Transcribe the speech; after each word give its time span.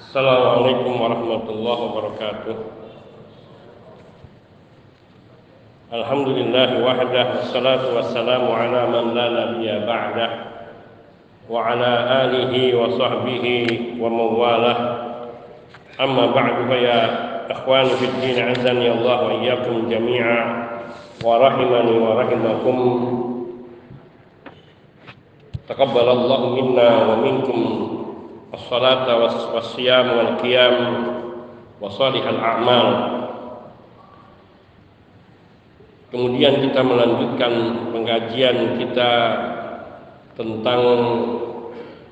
Assalamualaikum 0.00 0.92
warahmatullahi 0.96 1.80
wabarakatuh. 1.88 2.56
Alhamdulillah 5.92 6.68
wahdah 6.82 7.26
wassalatu 7.40 7.96
wassalamu 7.96 8.52
ala 8.52 8.88
man 8.92 9.12
la 9.12 9.26
nabiyya 9.28 9.84
ba'dah 9.88 10.30
wa 11.46 11.62
ala 11.62 11.92
alihi 12.28 12.76
wa 12.76 12.92
sahbihi 12.96 13.96
wa 14.00 14.08
mawalah. 14.08 14.78
Amma 15.96 16.32
ba'du 16.32 16.68
fa 16.68 16.76
ya 16.76 17.00
ikhwani 17.52 17.92
fid 17.96 18.14
din 18.20 18.38
azani 18.40 18.92
Allah 18.92 19.18
wa 19.20 19.32
iyyakum 19.42 19.88
jami'a 19.88 20.38
wa 21.20 21.40
rahimani 21.40 21.94
wa 21.98 22.10
rahimakum. 22.24 22.78
تقبل 25.66 26.08
الله 26.08 26.42
منا 26.62 26.88
ومنكم 27.10 27.60
الصلاة 28.54 29.06
والصيام 29.54 30.06
والقيام 30.18 30.76
وصالح 31.80 32.24
الأعمال 32.26 32.90
Kemudian 36.06 36.62
kita 36.62 36.86
melanjutkan 36.86 37.52
pengajian 37.90 38.78
kita 38.78 39.12
tentang 40.38 40.80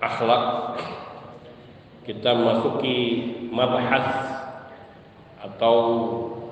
akhlak. 0.03 0.77
Kita 2.03 2.37
masuki 2.37 2.99
mabahas 3.55 4.35
atau 5.41 5.77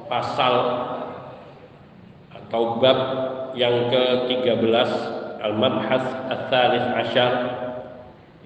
pasal 0.07 0.55
atau 2.31 2.79
bab 2.79 2.99
yang 3.59 3.91
ke-13 3.91 4.91
al-mabhas 5.43 6.05
ats-tsalits 6.31 6.89
asyar 7.05 7.33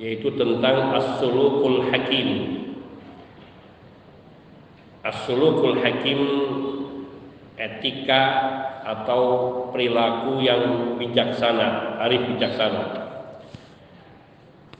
yaitu 0.02 0.34
tentang 0.34 0.98
as-sulukul 0.98 1.94
hakim. 1.94 2.58
As-sulukul 5.06 5.78
hakim 5.78 6.20
etika 7.54 8.22
atau 8.82 9.22
perilaku 9.70 10.42
yang 10.42 10.98
bijaksana, 10.98 12.02
arif 12.02 12.26
bijaksana. 12.34 12.98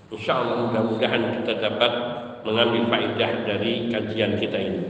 Insya 0.10 0.42
Allah 0.42 0.68
mudah-mudahan 0.68 1.40
kita 1.40 1.54
dapat 1.62 1.94
mengambil 2.42 2.90
faedah 2.90 3.32
dari 3.46 3.94
kajian 3.94 4.42
kita 4.42 4.58
ini. 4.58 4.84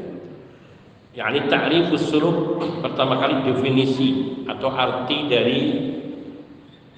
Yani 1.11 1.51
ta'rifus 1.51 2.07
suluk 2.07 2.63
pertama 2.79 3.19
kali 3.19 3.43
definisi 3.51 4.39
atau 4.47 4.71
arti 4.71 5.27
dari 5.27 5.59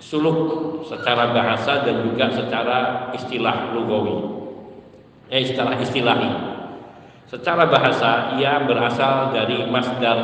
suluk 0.01 0.37
secara 0.85 1.33
bahasa 1.33 1.85
dan 1.85 2.05
juga 2.05 2.29
secara 2.33 3.09
istilah 3.17 3.73
lugawi. 3.73 4.15
Eh 5.33 5.41
istilah 5.45 5.77
istilahi. 5.81 6.31
Secara 7.29 7.65
bahasa 7.65 8.37
ia 8.37 8.61
berasal 8.61 9.33
dari 9.33 9.65
masdar 9.69 10.19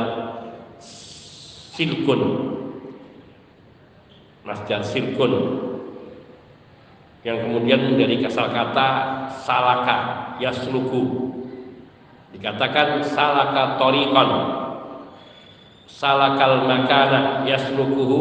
silkun. 1.74 2.22
Masdar 4.46 4.86
silkun 4.86 5.32
yang 7.20 7.36
kemudian 7.44 8.00
dari 8.00 8.24
kata 8.24 8.88
salaka 9.44 9.98
yasluku 10.40 11.28
dikatakan 12.32 13.04
salaka 13.04 13.76
torikon 13.76 14.30
salakal 15.90 16.70
makana 16.70 17.42
yaslukuhu 17.42 18.18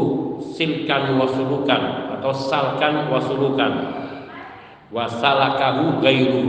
silkan 0.57 1.15
wasulukan 1.15 2.09
atau 2.17 2.31
salkan 2.33 3.07
wasulukan 3.13 3.71
wasalakahu 4.89 6.01
gairu. 6.01 6.45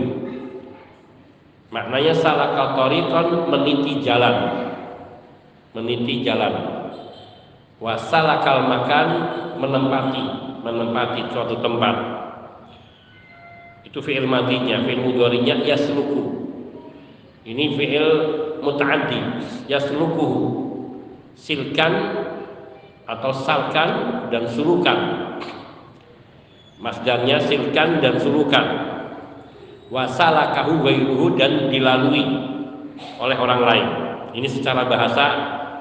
Maknanya 1.70 2.16
salakal 2.16 2.74
torikon 2.74 3.46
meniti 3.46 4.02
jalan. 4.02 4.66
Meniti 5.76 6.26
jalan. 6.26 6.82
Wasalakal 7.78 8.66
makan 8.66 9.06
menempati 9.60 10.24
menempati 10.60 11.30
suatu 11.30 11.56
tempat. 11.62 11.96
Itu 13.86 14.02
fi'il 14.02 14.26
madinya 14.26 14.82
fi'il 14.82 15.00
mudhari'nya 15.00 15.62
yasluku. 15.64 16.42
Ini 17.46 17.64
fi'il 17.78 18.08
mutaaddi 18.60 19.20
yaslukuhu 19.70 20.69
silkan 21.34 21.92
atau 23.06 23.30
salkan 23.34 23.90
dan 24.30 24.46
sulukan. 24.46 24.98
Masdarnya 26.80 27.42
silkan 27.42 28.00
dan 28.00 28.16
sulukan. 28.16 28.66
Wasalakahu 29.90 30.86
ghairuhu 30.86 31.34
dan 31.34 31.66
dilalui 31.68 32.24
oleh 33.18 33.36
orang 33.36 33.60
lain. 33.66 33.88
Ini 34.38 34.46
secara 34.46 34.86
bahasa 34.86 35.26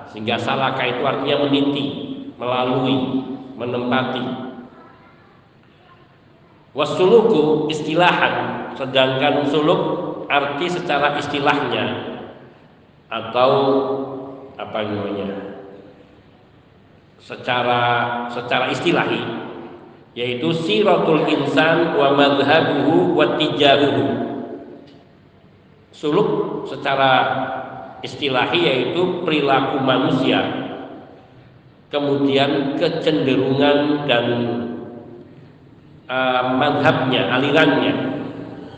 sehingga 0.09 0.41
salaka 0.41 0.81
itu 0.89 1.05
artinya 1.05 1.45
meniti 1.45 1.85
melalui 2.41 2.97
menempati. 3.53 4.49
Wasuluku 6.73 7.69
istilahan 7.69 8.73
sedangkan 8.73 9.45
suluk 9.49 9.81
arti 10.29 10.69
secara 10.69 11.17
istilahnya 11.17 11.85
atau 13.09 13.51
apa 14.59 14.83
namanya? 14.83 15.29
Secara 17.23 17.81
secara 18.35 18.67
istilahi 18.75 19.39
yaitu 20.17 20.51
siratul 20.51 21.23
insan 21.29 21.95
wa 21.95 22.11
madhhabuhu 22.17 23.13
wa 23.13 23.37
tijahuhu 23.37 24.05
suluk 25.93 26.29
secara 26.65 27.11
istilahi 28.01 28.59
yaitu 28.59 29.21
perilaku 29.23 29.79
manusia 29.83 30.41
kemudian 31.93 32.79
kecenderungan 32.79 34.07
dan 34.07 34.25
uh, 36.07 36.43
madhabnya 36.57 37.29
alirannya 37.35 37.93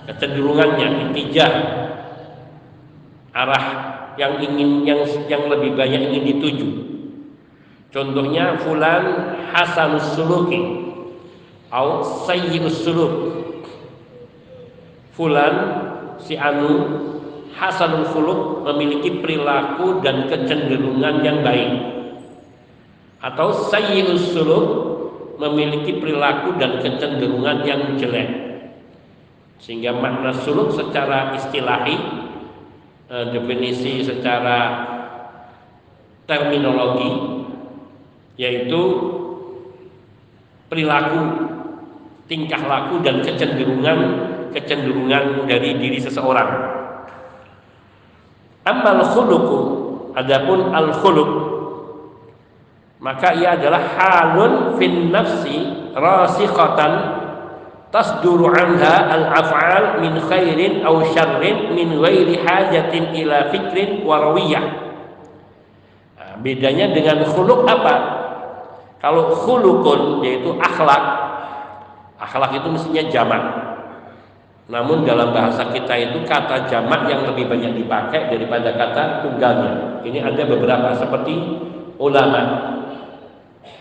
kecenderungannya 0.10 1.10
intijah 1.10 1.54
arah 3.32 3.66
yang 4.20 4.40
ingin 4.44 4.84
yang 4.84 5.02
yang 5.28 5.48
lebih 5.48 5.76
banyak 5.76 6.12
ingin 6.12 6.24
dituju 6.36 6.92
Contohnya 7.92 8.56
fulan 8.64 9.36
hasanus 9.52 10.16
suluki 10.16 10.64
atau 11.68 12.24
sayyi'us 12.24 12.88
suluk. 12.88 13.14
Fulan 15.12 15.56
si 16.24 16.40
anu 16.40 16.72
hasanul 17.52 18.08
suluk 18.16 18.40
memiliki 18.64 19.20
perilaku 19.20 20.00
dan 20.00 20.32
kecenderungan 20.32 21.20
yang 21.20 21.44
baik. 21.44 21.72
Atau 23.20 23.68
sayyi'us 23.68 24.40
suluk 24.40 24.68
memiliki 25.36 26.00
perilaku 26.00 26.56
dan 26.64 26.80
kecenderungan 26.80 27.68
yang 27.68 28.00
jelek. 28.00 28.30
Sehingga 29.60 30.00
makna 30.00 30.32
suluk 30.32 30.72
secara 30.72 31.36
istilahi 31.36 32.31
definisi 33.12 34.00
secara 34.08 34.88
terminologi 36.24 37.12
yaitu 38.40 38.82
perilaku, 40.72 41.20
tingkah 42.32 42.64
laku 42.64 43.04
dan 43.04 43.20
kecenderungan 43.20 44.00
kecenderungan 44.56 45.48
dari 45.48 45.76
diri 45.76 46.00
seseorang. 46.00 46.80
Amal 48.64 49.04
khuluqu 49.12 49.60
adapun 50.16 50.72
al 50.72 50.96
khuluq 50.96 51.32
maka 53.02 53.34
ia 53.34 53.58
adalah 53.58 53.82
halun 53.98 54.78
fin 54.78 55.10
nafsi 55.10 55.90
rasikhatan 55.98 57.21
tasduru 57.92 58.50
anha 58.50 58.96
al 59.12 59.26
af'al 59.36 59.86
min 60.00 60.16
khairin 60.26 60.82
aw 60.82 60.96
syarrin 61.12 61.76
min 61.76 62.00
ghairi 62.00 62.40
hajatin 62.40 63.12
ila 63.12 63.52
fikrin 63.52 64.08
wa 64.08 64.32
rawiyah. 64.32 64.66
Nah, 66.18 66.34
bedanya 66.40 66.96
dengan 66.96 67.28
khuluq 67.28 67.68
apa? 67.68 67.96
Kalau 69.04 69.34
khulukun 69.34 70.24
yaitu 70.24 70.56
akhlak, 70.62 71.04
akhlak 72.22 72.52
itu 72.58 72.68
mestinya 72.72 73.04
jamak. 73.12 73.44
Namun 74.72 75.04
dalam 75.04 75.36
bahasa 75.36 75.68
kita 75.68 75.92
itu 76.00 76.24
kata 76.24 76.72
jamak 76.72 77.10
yang 77.12 77.28
lebih 77.28 77.52
banyak 77.52 77.76
dipakai 77.76 78.32
daripada 78.32 78.72
kata 78.72 79.20
tunggalnya. 79.26 80.00
Ini 80.08 80.24
ada 80.24 80.48
beberapa 80.48 80.96
seperti 80.96 81.36
ulama. 82.00 82.72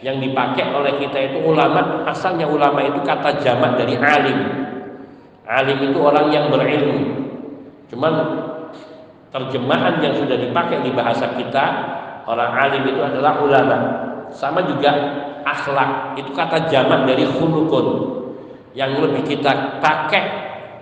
Yang 0.01 0.17
dipakai 0.29 0.65
oleh 0.73 0.97
kita 0.97 1.19
itu 1.33 1.39
ulama, 1.45 2.05
asalnya 2.09 2.49
ulama 2.49 2.81
itu 2.85 3.01
kata 3.05 3.41
jamak 3.41 3.77
dari 3.77 3.97
alim. 3.97 4.39
Alim 5.45 5.79
itu 5.93 5.99
orang 6.01 6.33
yang 6.33 6.49
berilmu. 6.49 6.99
Cuman 7.93 8.13
terjemahan 9.29 10.01
yang 10.01 10.15
sudah 10.17 10.37
dipakai 10.41 10.81
di 10.85 10.91
bahasa 10.93 11.33
kita, 11.37 11.65
orang 12.25 12.51
alim 12.57 12.83
itu 12.89 13.01
adalah 13.01 13.41
ulama 13.41 13.79
sama 14.31 14.63
juga 14.63 14.95
akhlak 15.43 16.15
itu 16.15 16.31
kata 16.31 16.71
jamak 16.71 17.03
dari 17.03 17.27
khulukun 17.27 17.87
yang 18.79 18.95
lebih 19.03 19.27
kita 19.27 19.83
pakai 19.83 20.23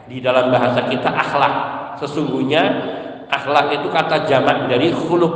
di 0.04 0.20
dalam 0.20 0.52
bahasa 0.52 0.84
kita 0.84 1.08
akhlak 1.08 1.78
Sesungguhnya 1.98 2.62
akhlak 3.26 3.74
itu 3.74 3.90
kata 3.90 4.22
jamak 4.30 4.70
dari 4.70 4.94
khuluk. 4.94 5.34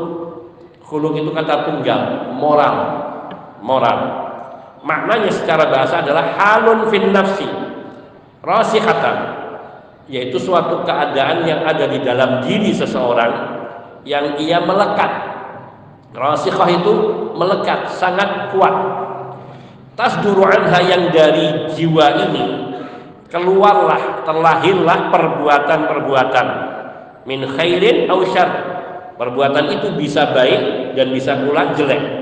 Khuluk 0.87 1.19
itu 1.19 1.31
kata 1.35 1.67
tunggal, 1.67 2.31
moral. 2.38 2.75
Moral. 3.62 3.99
Maknanya 4.82 5.31
secara 5.31 5.70
bahasa 5.70 6.03
adalah 6.03 6.35
halun 6.35 6.91
fin 6.91 7.14
nafsi. 7.14 7.47
Rasihatan 8.43 9.43
yaitu 10.11 10.35
suatu 10.37 10.82
keadaan 10.82 11.47
yang 11.47 11.62
ada 11.62 11.87
di 11.87 12.03
dalam 12.03 12.43
diri 12.43 12.75
seseorang 12.75 13.32
yang 14.03 14.35
ia 14.37 14.59
melekat. 14.59 15.31
Rasikhah 16.12 16.69
itu 16.69 16.94
melekat, 17.38 17.88
sangat 17.88 18.53
kuat. 18.53 18.75
Tasduru 19.97 20.44
anha 20.44 20.81
yang 20.85 21.08
dari 21.08 21.73
jiwa 21.73 22.06
ini 22.29 22.44
keluarlah, 23.32 24.25
terlahirlah 24.29 25.08
perbuatan-perbuatan 25.08 26.47
min 27.25 27.49
khairin 27.49 28.11
aw 28.12 28.20
syar. 28.29 28.50
Perbuatan 29.17 29.70
itu 29.81 29.88
bisa 29.97 30.35
baik 30.35 30.93
dan 30.99 31.15
bisa 31.15 31.38
pula 31.41 31.73
jelek. 31.73 32.22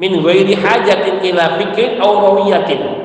Min 0.00 0.24
ghairi 0.24 0.56
hajatin 0.56 1.20
ila 1.20 1.60
fikrin 1.60 2.00
aw 2.00 2.12
rawiyatin 2.32 3.00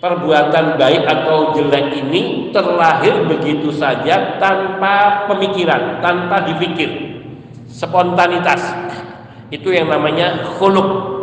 perbuatan 0.00 0.80
baik 0.80 1.04
atau 1.04 1.52
jelek 1.52 1.92
ini 1.92 2.48
terlahir 2.50 3.28
begitu 3.28 3.68
saja 3.68 4.40
tanpa 4.40 5.28
pemikiran, 5.28 6.00
tanpa 6.00 6.48
dipikir. 6.48 7.20
Spontanitas. 7.68 8.64
Itu 9.52 9.70
yang 9.70 9.92
namanya 9.92 10.42
khuluk. 10.56 11.20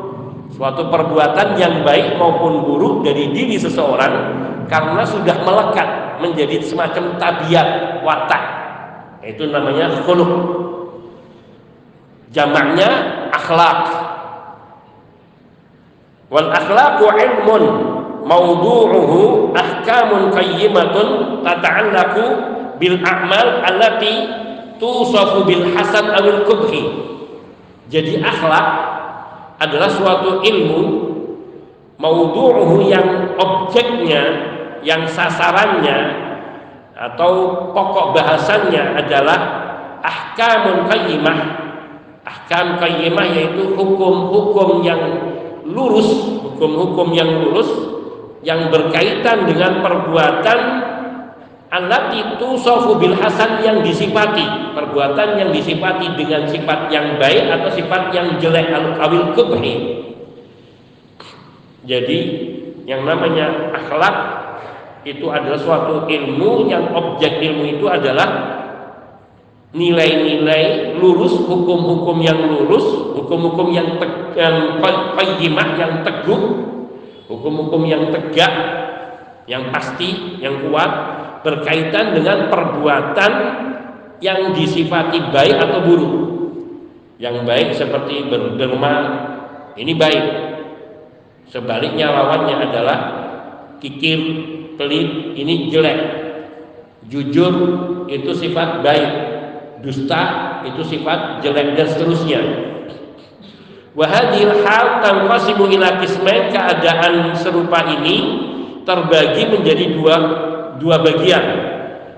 Suatu 0.53 0.89
perbuatan 0.89 1.59
yang 1.59 1.83
baik 1.83 2.17
maupun 2.17 2.65
buruk 2.65 3.05
dari 3.05 3.29
diri 3.33 3.59
seseorang 3.59 4.13
karena 4.71 5.03
sudah 5.05 5.37
melekat 5.43 5.89
menjadi 6.23 6.61
semacam 6.63 7.17
tabiat, 7.19 8.01
watak. 8.01 8.43
Itu 9.25 9.49
namanya 9.49 10.01
khuluk. 10.05 10.31
Jamaknya 12.31 12.89
akhlak. 13.33 13.96
Wal 16.27 16.51
akhlaqu 16.51 17.07
ilmun 17.07 17.63
mawdu'uhu 18.27 19.55
ahkamun 19.55 20.27
qayyimatun 20.35 21.39
tata'allaku 21.47 22.23
bil 22.75 22.99
a'mal 22.99 23.63
allati 23.63 24.27
tusafu 24.75 25.47
bil 25.47 25.71
hasan 25.71 26.11
awil 26.11 26.43
kubhi. 26.43 26.83
Jadi 27.87 28.19
akhlak 28.19 28.67
adalah 29.63 29.87
suatu 29.87 30.43
ilmu 30.43 30.81
mawdu'uhu 31.95 32.83
yang 32.91 33.33
objeknya 33.39 34.23
yang 34.83 35.07
sasarannya 35.07 36.27
atau 36.97 37.65
pokok 37.71 38.11
bahasannya 38.17 38.99
adalah 38.99 39.39
ahkamun 40.03 40.85
qayyimah. 40.91 41.39
Ahkam 42.27 42.75
qayyimah 42.75 43.23
yaitu 43.31 43.71
hukum-hukum 43.71 44.83
yang 44.83 44.99
lurus 45.67 46.39
hukum-hukum 46.41 47.11
yang 47.11 47.43
lurus 47.43 47.69
yang 48.41 48.71
berkaitan 48.71 49.43
dengan 49.43 49.83
perbuatan 49.83 50.59
alat 51.67 52.15
itu 52.15 52.47
bil 52.95 53.15
hasan 53.19 53.59
yang 53.59 53.83
disifati. 53.83 54.71
Perbuatan 54.71 55.35
yang 55.35 55.49
disifati 55.51 56.15
dengan 56.15 56.47
sifat 56.47 56.87
yang 56.87 57.19
baik 57.19 57.51
atau 57.51 57.69
sifat 57.75 58.15
yang 58.15 58.39
jelek 58.39 58.71
awil 58.71 59.35
kubri 59.35 60.07
jadi 61.87 62.19
yang 62.83 63.07
namanya 63.07 63.71
akhlak 63.71 64.15
itu 65.07 65.31
adalah 65.31 65.55
suatu 65.55 66.03
ilmu 66.03 66.67
yang 66.67 66.91
objek 66.91 67.39
ilmu 67.39 67.79
itu 67.79 67.87
adalah 67.87 68.56
nilai-nilai 69.77 70.97
lurus 70.97 71.37
hukum-hukum 71.45 72.17
yang 72.25 72.49
lurus 72.49 73.13
hukum-hukum 73.13 73.69
yang, 73.69 74.01
yang 74.33 74.55
yang 75.77 75.93
teguh 76.01 76.67
hukum-hukum 77.27 77.83
yang 77.85 78.09
tegak, 78.09 78.53
yang 79.45 79.69
pasti, 79.69 80.39
yang 80.39 80.67
kuat 80.67 80.91
berkaitan 81.43 82.15
dengan 82.15 82.47
perbuatan 82.51 83.31
yang 84.23 84.55
disifati 84.55 85.29
baik 85.29 85.57
atau 85.61 85.79
buruk. 85.83 86.15
Yang 87.17 87.37
baik 87.45 87.69
seperti 87.75 88.29
berderma, 88.29 88.95
ini 89.75 89.93
baik. 89.93 90.25
Sebaliknya 91.49 92.11
lawannya 92.11 92.55
adalah 92.69 92.99
kikir, 93.79 94.19
pelit, 94.75 95.33
ini 95.33 95.71
jelek. 95.71 95.99
Jujur 97.07 97.53
itu 98.11 98.31
sifat 98.35 98.83
baik. 98.83 99.11
Dusta 99.77 100.23
itu 100.65 100.81
sifat 100.81 101.45
jelek 101.45 101.77
dan 101.77 101.87
seterusnya. 101.93 102.41
Wahadil 103.93 104.65
hal 104.65 105.01
tanqasimu 105.01 105.69
ila 105.73 106.01
kismain 106.01 106.53
keadaan 106.53 107.33
serupa 107.37 107.85
ini 107.85 108.17
terbagi 108.85 109.49
menjadi 109.49 109.85
dua 109.97 110.15
dua 110.77 111.01
bagian. 111.01 111.45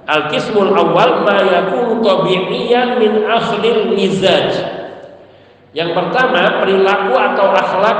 Al 0.08 0.28
kismul 0.32 0.76
awal 0.76 1.24
ma 1.24 1.40
yakunu 1.40 2.04
tabi'iyan 2.04 3.00
min 3.00 3.28
akhlil 3.28 3.96
mizaj. 3.96 4.56
Yang 5.72 5.96
pertama 5.96 6.64
perilaku 6.64 7.14
atau 7.14 7.48
akhlak 7.54 8.00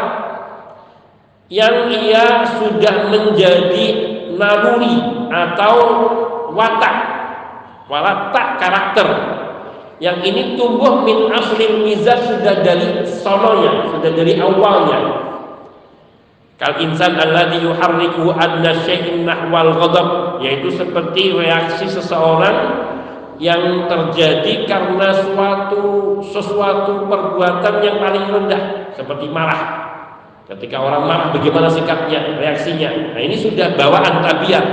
yang 1.48 1.88
ia 1.88 2.48
sudah 2.58 3.12
menjadi 3.14 3.86
naluri 4.36 4.98
atau 5.30 5.76
watak 6.54 6.96
watak 7.90 8.48
karakter 8.58 9.08
yang 10.00 10.24
ini 10.24 10.56
tumbuh 10.56 11.04
min 11.04 11.28
aslin 11.28 11.84
mizat 11.84 12.24
sudah 12.24 12.64
dari 12.64 13.04
sononya, 13.04 13.92
sudah 13.92 14.12
dari 14.16 14.40
awalnya. 14.40 15.00
Kal 16.60 16.80
insan 16.84 17.16
alladhi 17.16 17.64
yuharriku 17.64 18.36
adna 18.36 18.76
syai'in 18.84 19.24
nahwal 19.28 19.76
ghadab, 19.76 20.08
yaitu 20.44 20.72
seperti 20.72 21.32
reaksi 21.36 21.88
seseorang 21.88 22.88
yang 23.40 23.88
terjadi 23.88 24.68
karena 24.68 25.16
suatu 25.16 26.20
sesuatu 26.28 27.08
perbuatan 27.08 27.76
yang 27.80 28.04
paling 28.04 28.26
rendah 28.28 28.92
seperti 28.96 29.32
marah. 29.32 29.88
Ketika 30.48 30.82
orang 30.82 31.08
marah 31.08 31.28
bagaimana 31.32 31.72
sikapnya, 31.72 32.40
reaksinya. 32.40 33.16
Nah, 33.16 33.22
ini 33.22 33.38
sudah 33.40 33.80
bawaan 33.80 34.26
tabiat. 34.26 34.66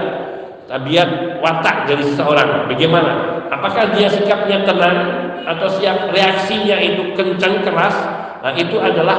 Tabiat 0.66 1.38
watak 1.38 1.86
dari 1.86 2.02
seseorang. 2.02 2.66
Bagaimana? 2.66 3.35
Apakah 3.50 3.94
dia 3.94 4.08
sikapnya 4.10 4.66
tenang 4.66 4.98
atau 5.46 5.68
siap 5.70 6.10
reaksinya 6.10 6.76
itu 6.80 7.14
kencang 7.14 7.62
keras? 7.62 7.96
Nah 8.42 8.52
itu 8.54 8.76
adalah 8.78 9.18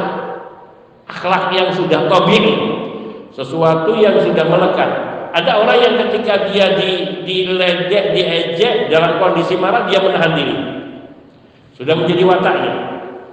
akhlak 1.07 1.51
yang 1.55 1.69
sudah 1.71 2.07
tabii 2.07 2.47
sesuatu 3.31 3.95
yang 3.95 4.17
sudah 4.21 4.45
melekat. 4.47 4.89
Ada 5.35 5.51
orang 5.61 5.77
yang 5.77 5.95
ketika 6.07 6.49
dia 6.49 6.73
di 6.79 7.21
diledek 7.27 8.15
diejek 8.15 8.89
dalam 8.89 9.21
kondisi 9.21 9.53
marah 9.59 9.85
dia 9.85 9.99
menahan 10.01 10.33
diri. 10.33 10.57
Sudah 11.77 11.93
menjadi 11.93 12.23
wataknya. 12.25 12.73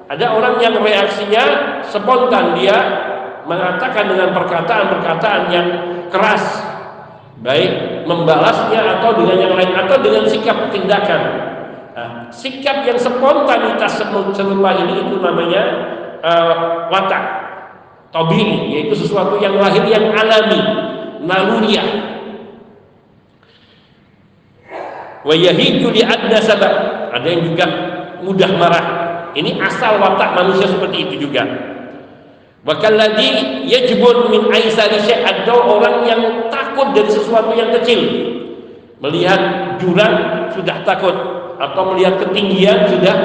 Ada 0.05 0.37
orang 0.37 0.61
yang 0.61 0.77
reaksinya 0.85 1.45
spontan 1.89 2.61
dia 2.61 2.77
mengatakan 3.49 4.05
dengan 4.05 4.37
perkataan-perkataan 4.37 5.43
yang 5.49 5.69
keras. 6.13 6.61
Baik 7.41 7.94
membalasnya 8.05 9.01
atau 9.01 9.17
dengan 9.17 9.37
yang 9.49 9.55
lain 9.57 9.73
atau 9.75 9.97
dengan 10.01 10.25
sikap 10.29 10.71
tindakan. 10.71 11.23
Nah, 11.95 12.29
sikap 12.31 12.85
yang 12.85 12.99
spontanitas 12.99 14.03
serupa 14.03 14.71
ini 14.75 15.07
itu 15.07 15.17
namanya 15.21 15.63
uh, 16.21 16.55
watak 16.91 17.25
tobi 18.11 18.71
yaitu 18.71 18.95
sesuatu 18.95 19.39
yang 19.39 19.59
lahir 19.59 19.83
yang 19.87 20.11
alami 20.15 20.61
naluriah 21.23 21.87
wa 25.25 25.35
yahidu 25.35 25.91
li 25.91 26.03
sabab. 26.43 26.73
Ada 27.15 27.27
yang 27.31 27.43
juga 27.47 27.67
mudah 28.27 28.51
marah. 28.59 28.87
Ini 29.35 29.59
asal 29.63 29.99
watak 29.99 30.35
manusia 30.39 30.67
seperti 30.71 31.11
itu 31.11 31.27
juga 31.27 31.43
Wakalladhi 32.65 33.65
yajbun 33.69 34.33
min 34.33 34.49
aisari 34.49 34.97
syekh 35.05 35.21
ada 35.21 35.53
orang 35.53 36.09
yang 36.09 36.21
takut 36.49 36.97
dari 36.97 37.13
sesuatu 37.13 37.53
yang 37.53 37.69
kecil. 37.77 38.01
Melihat 39.05 39.41
jurang 39.77 40.49
sudah 40.57 40.81
takut 40.81 41.13
atau 41.61 41.93
melihat 41.93 42.25
ketinggian 42.25 42.89
sudah 42.89 43.17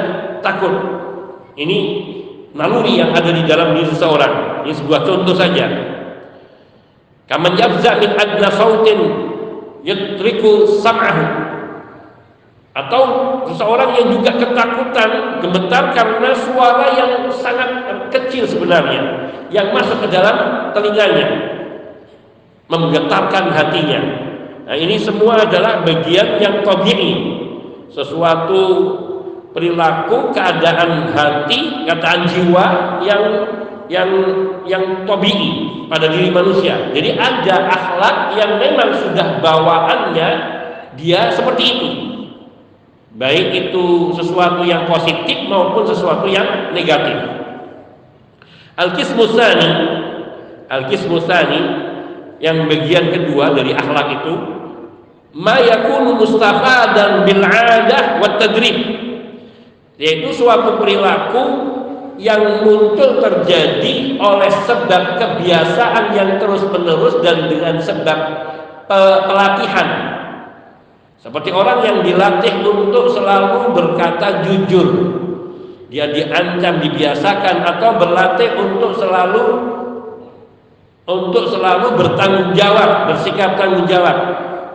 takut. 0.44 0.72
Ini 1.56 1.78
naluri 2.52 3.00
yang 3.00 3.16
ada 3.16 3.32
di 3.32 3.40
dalam 3.48 3.72
diri 3.72 3.88
seseorang. 3.88 4.68
Ini 4.68 4.72
sebuah 4.76 5.00
contoh 5.08 5.32
saja. 5.32 5.66
Kaman 7.24 7.56
min 7.56 8.12
adna 8.20 8.48
sautin 8.52 9.00
yatriku 9.80 10.68
sam'ahu 10.84 11.24
atau 12.70 13.02
seseorang 13.50 13.98
yang 13.98 14.06
juga 14.14 14.30
ketakutan 14.38 15.42
gemetar 15.42 15.90
karena 15.90 16.30
suara 16.34 16.86
yang 16.94 17.26
sangat 17.34 17.70
kecil 18.14 18.46
sebenarnya 18.46 19.30
yang 19.50 19.74
masuk 19.74 19.98
ke 20.06 20.08
dalam 20.10 20.70
telinganya 20.70 21.26
menggetarkan 22.70 23.50
hatinya 23.50 24.30
Nah, 24.70 24.78
ini 24.78 25.02
semua 25.02 25.42
adalah 25.42 25.82
bagian 25.82 26.38
yang 26.38 26.62
tabii. 26.62 27.42
Sesuatu 27.90 28.62
perilaku, 29.50 30.30
keadaan 30.30 31.10
hati, 31.10 31.90
keadaan 31.90 32.22
jiwa 32.30 32.66
yang 33.02 33.22
yang 33.90 34.10
yang 34.62 34.84
tabii 35.10 35.42
pada 35.90 36.06
diri 36.06 36.30
manusia. 36.30 36.94
Jadi 36.94 37.18
ada 37.18 37.66
akhlak 37.66 38.38
yang 38.38 38.62
memang 38.62 38.94
sudah 38.94 39.42
bawaannya 39.42 40.28
dia 40.94 41.34
seperti 41.34 41.64
itu. 41.66 41.88
Baik 43.10 43.50
itu 43.50 44.14
sesuatu 44.14 44.62
yang 44.62 44.86
positif 44.86 45.50
maupun 45.50 45.82
sesuatu 45.82 46.30
yang 46.30 46.70
negatif. 46.70 47.18
Al-Qismusani 48.78 49.70
Al-Qismusani 50.70 51.60
yang 52.38 52.70
bagian 52.70 53.10
kedua 53.10 53.50
dari 53.50 53.74
akhlak 53.74 54.22
itu 54.22 54.34
ma 55.34 55.58
yakunu 55.58 56.22
mustafadan 56.22 57.26
bil 57.26 57.42
'adah 57.42 58.22
wa 58.22 58.38
tadrib 58.38 58.78
yaitu 59.98 60.30
suatu 60.30 60.78
perilaku 60.78 61.42
yang 62.16 62.62
muncul 62.62 63.18
terjadi 63.18 64.16
oleh 64.22 64.52
sebab 64.64 65.18
kebiasaan 65.18 66.14
yang 66.14 66.30
terus-menerus 66.38 67.18
dan 67.24 67.48
dengan 67.48 67.80
sebab 67.80 68.18
pelatihan. 69.26 70.19
Seperti 71.20 71.52
orang 71.52 71.84
yang 71.84 71.98
dilatih 72.00 72.64
untuk 72.64 73.12
selalu 73.12 73.76
berkata 73.76 74.40
jujur. 74.40 74.88
Dia 75.92 76.08
diancam, 76.08 76.80
dibiasakan 76.80 77.66
atau 77.66 77.98
berlatih 78.00 78.56
untuk 78.56 78.96
selalu 78.96 79.44
untuk 81.10 81.50
selalu 81.50 81.98
bertanggung 81.98 82.54
jawab, 82.54 83.10
bersikap 83.10 83.58
tanggung 83.58 83.84
jawab. 83.84 84.16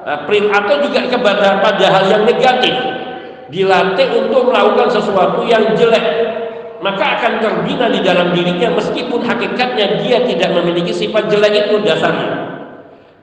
Nah, 0.05 0.21
atau 0.29 0.75
juga 0.85 1.01
kepada 1.09 1.63
pada 1.63 1.85
hal 1.89 2.03
yang 2.13 2.23
negatif. 2.29 2.75
Dilatih 3.49 4.09
untuk 4.25 4.49
melakukan 4.51 4.89
sesuatu 4.89 5.45
yang 5.45 5.73
jelek, 5.73 6.05
maka 6.81 7.17
akan 7.17 7.41
terbina 7.41 7.89
di 7.89 8.01
dalam 8.01 8.33
dirinya 8.33 8.73
meskipun 8.73 9.21
hakikatnya 9.21 10.01
dia 10.01 10.21
tidak 10.25 10.49
memiliki 10.53 10.93
sifat 10.93 11.29
jelek 11.29 11.69
itu 11.69 11.81
dasarnya. 11.81 12.45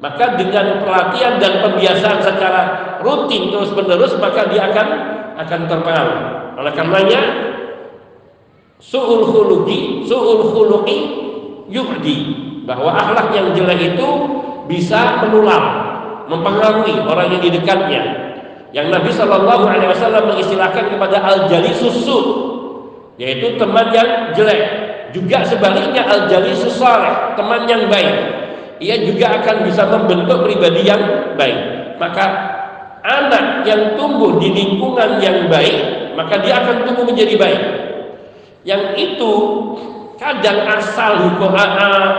Maka 0.03 0.35
dengan 0.35 0.83
pelatihan 0.83 1.39
dan 1.39 1.63
pembiasaan 1.63 2.19
secara 2.23 2.63
rutin 3.03 3.51
terus 3.51 3.71
menerus 3.75 4.15
maka 4.19 4.49
dia 4.49 4.71
akan 4.71 4.89
akan 5.43 5.61
terpengaruh. 5.67 6.21
Oleh 6.63 6.73
karenanya 6.73 7.21
suul 8.79 9.27
khuluqi, 9.27 10.07
suul 10.07 10.41
khuluqi 10.53 10.99
yuhdi 11.69 12.19
bahwa 12.65 12.95
akhlak 12.95 13.35
yang 13.35 13.51
jelek 13.53 13.99
itu 13.99 14.09
bisa 14.71 15.23
menular, 15.27 15.63
mempengaruhi 16.31 17.03
orang 17.03 17.35
yang 17.35 17.43
di 17.43 17.51
dekatnya. 17.51 18.03
Yang 18.73 18.87
Nabi 18.89 19.11
Shallallahu 19.13 19.65
Alaihi 19.69 19.91
Wasallam 19.93 20.33
mengistilahkan 20.33 20.97
kepada 20.97 21.21
al 21.21 21.45
jali 21.45 21.77
susu 21.77 22.49
yaitu 23.21 23.61
teman 23.61 23.93
yang 23.93 24.33
jelek 24.33 24.63
juga 25.13 25.45
sebaliknya 25.45 26.09
al 26.09 26.25
jali 26.25 26.57
saleh 26.57 27.37
teman 27.37 27.69
yang 27.69 27.85
baik 27.93 28.17
ia 28.81 28.99
juga 29.05 29.39
akan 29.39 29.69
bisa 29.69 29.85
membentuk 29.87 30.43
pribadi 30.49 30.89
yang 30.89 31.37
baik 31.37 31.59
maka 32.01 32.52
anak 33.03 33.67
yang 33.67 33.99
tumbuh 33.99 34.39
di 34.39 34.55
lingkungan 34.55 35.19
yang 35.19 35.51
baik 35.51 36.03
maka 36.15 36.41
dia 36.41 36.61
akan 36.61 36.85
tumbuh 36.85 37.05
menjadi 37.09 37.35
baik. 37.37 37.63
Yang 38.63 38.83
itu 38.95 39.33
kadang 40.21 40.71
asal 40.71 41.19
hukum 41.19 41.51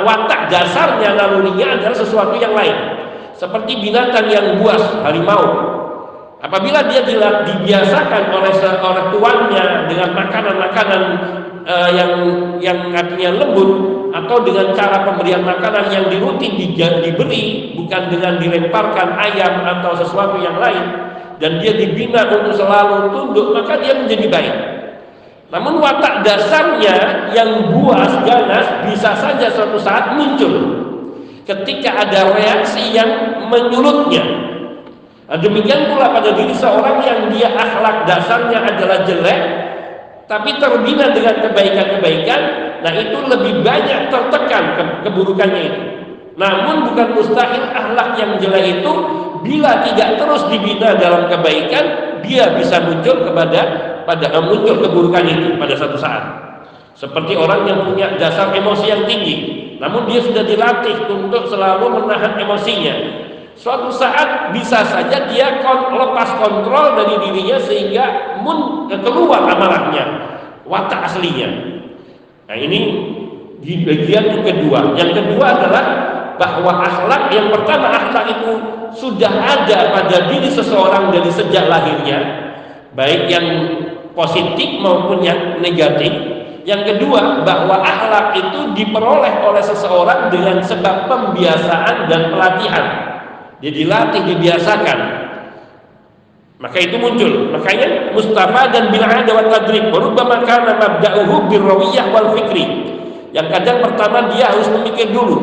watak 0.04 0.52
dasarnya 0.52 1.16
nalurinya 1.16 1.80
adalah 1.80 1.96
sesuatu 1.96 2.36
yang 2.36 2.52
lain. 2.52 2.75
Seperti 3.38 3.80
binatang 3.80 4.28
yang 4.28 4.60
buas 4.60 4.82
harimau. 5.02 5.72
Apabila 6.44 6.84
dia 6.92 7.08
dibiasakan 7.48 8.36
oleh 8.36 8.52
seorang 8.60 9.16
tuannya 9.16 9.88
dengan 9.88 10.12
makanan-makanan 10.12 11.04
uh, 11.65 11.89
yang 11.91 12.12
yang 12.60 12.79
artinya 12.93 13.43
lembut 13.43 13.72
atau 14.13 14.38
dengan 14.46 14.72
cara 14.77 15.01
pemberian 15.08 15.41
makanan 15.41 15.89
yang 15.89 16.05
dirutin 16.08 16.53
di, 16.53 16.77
diberi 16.77 17.74
bukan 17.74 18.13
dengan 18.13 18.38
dilemparkan 18.38 19.17
ayam 19.17 19.65
atau 19.65 19.98
sesuatu 19.98 20.38
yang 20.38 20.62
lain 20.62 20.86
dan 21.41 21.58
dia 21.58 21.74
dibina 21.74 22.29
untuk 22.29 22.53
selalu 22.53 23.10
tunduk 23.10 23.48
maka 23.58 23.82
dia 23.82 23.98
menjadi 23.98 24.27
baik. 24.29 24.55
Namun 25.53 25.77
watak 25.77 26.25
dasarnya 26.25 27.29
yang 27.29 27.70
buas 27.70 28.10
ganas 28.25 28.89
bisa 28.89 29.13
saja 29.13 29.53
suatu 29.53 29.77
saat 29.77 30.17
muncul 30.17 30.82
ketika 31.46 32.08
ada 32.08 32.34
reaksi 32.34 32.96
yang 32.96 33.10
menyulutnya 33.53 34.53
Nah, 35.24 35.39
demikian 35.39 35.88
pula 35.88 36.12
pada 36.12 36.36
diri 36.36 36.51
seorang 36.51 37.00
yang 37.01 37.32
dia 37.32 37.48
akhlak 37.55 38.03
dasarnya 38.03 38.60
adalah 38.60 39.08
jelek, 39.08 39.41
tapi 40.27 40.56
terbina 40.56 41.12
dengan 41.12 41.36
kebaikan-kebaikan, 41.44 42.42
nah 42.80 42.94
itu 42.96 43.18
lebih 43.27 43.60
banyak 43.60 44.08
tertekan 44.08 44.63
ke 44.80 44.84
keburukannya 45.08 45.62
itu. 45.68 45.82
Namun 46.34 46.89
bukan 46.89 47.08
mustahil 47.13 47.62
akhlak 47.70 48.18
yang 48.18 48.42
jelek 48.42 48.82
itu 48.82 48.94
bila 49.44 49.84
tidak 49.86 50.18
terus 50.18 50.42
dibina 50.50 50.96
dalam 50.98 51.30
kebaikan, 51.30 51.86
dia 52.24 52.56
bisa 52.56 52.80
muncul 52.82 53.27
kepada 53.27 53.62
pada 54.08 54.27
eh, 54.32 54.44
muncul 54.44 54.80
keburukan 54.80 55.24
itu 55.27 55.60
pada 55.60 55.75
satu 55.75 56.00
saat. 56.00 56.24
Seperti 56.94 57.36
orang 57.36 57.68
yang 57.68 57.80
punya 57.84 58.15
dasar 58.15 58.53
emosi 58.56 58.86
yang 58.88 59.03
tinggi, 59.03 59.36
namun 59.82 60.08
dia 60.08 60.24
sudah 60.24 60.46
dilatih 60.46 61.10
untuk 61.12 61.51
selalu 61.51 62.00
menahan 62.00 62.39
emosinya, 62.39 63.23
Suatu 63.53 63.93
saat 63.93 64.50
bisa 64.51 64.81
saja 64.81 65.29
dia 65.29 65.62
lepas 65.93 66.29
kontrol 66.41 66.98
dari 66.98 67.15
dirinya 67.22 67.57
sehingga 67.62 68.05
mun 68.41 68.89
keluar 68.89 69.45
amarahnya, 69.45 70.03
watak 70.65 71.05
aslinya. 71.05 71.50
Nah 72.50 72.57
ini 72.57 72.79
di 73.62 73.86
bagian 73.86 74.25
yang 74.36 74.43
kedua. 74.43 74.79
Yang 74.98 75.12
kedua 75.22 75.45
adalah 75.53 75.86
bahwa 76.36 76.81
akhlak 76.81 77.29
yang 77.29 77.53
pertama 77.53 77.88
akhlak 77.93 78.25
itu 78.41 78.51
sudah 78.98 79.31
ada 79.31 79.93
pada 79.93 80.17
diri 80.29 80.50
seseorang 80.50 81.13
dari 81.13 81.29
sejak 81.29 81.69
lahirnya, 81.69 82.19
baik 82.98 83.29
yang 83.29 83.48
positif 84.17 84.81
maupun 84.81 85.22
yang 85.22 85.62
negatif. 85.62 86.12
Yang 86.63 86.95
kedua, 86.95 87.43
bahwa 87.43 87.83
akhlak 87.83 88.39
itu 88.39 88.72
diperoleh 88.72 89.43
oleh 89.43 89.60
seseorang 89.60 90.31
dengan 90.31 90.63
sebab 90.63 91.12
pembiasaan 91.12 92.07
dan 92.07 92.31
pelatihan. 92.31 93.12
Dia 93.63 93.72
dilatih, 93.72 94.27
dibiasakan. 94.27 95.00
Maka 96.60 96.77
itu 96.84 97.00
muncul. 97.00 97.48
Makanya 97.55 98.12
Mustafa 98.12 98.67
dan 98.75 98.91
bil 98.91 99.03
ada 99.03 99.32
wa 99.32 99.43
tadrib. 99.48 99.88
Rubbama 99.88 100.43
kana 100.43 100.75
mabda'uhu 100.75 101.48
birrawiyah 101.48 102.12
wal 102.12 102.36
fikri. 102.36 102.67
Yang 103.32 103.48
kadang 103.55 103.79
pertama 103.79 104.27
dia 104.36 104.51
harus 104.51 104.67
memikir 104.67 105.15
dulu. 105.15 105.39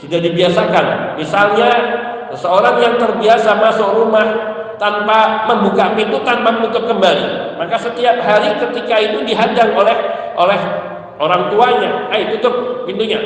Sudah 0.00 0.16
dibiasakan. 0.24 1.20
Misalnya 1.20 1.70
seseorang 2.32 2.80
yang 2.80 2.94
terbiasa 2.96 3.52
masuk 3.60 4.00
rumah 4.00 4.24
tanpa 4.80 5.46
membuka 5.52 5.92
pintu 5.92 6.24
tanpa 6.24 6.56
menutup 6.56 6.88
kembali. 6.88 7.56
Maka 7.60 7.76
setiap 7.76 8.16
hari 8.24 8.48
ketika 8.56 8.96
itu 8.96 9.28
dihadang 9.28 9.76
oleh 9.76 9.94
oleh 10.34 10.60
orang 11.20 11.52
tuanya, 11.52 12.08
"Ayo 12.10 12.32
tutup 12.36 12.82
pintunya." 12.88 13.20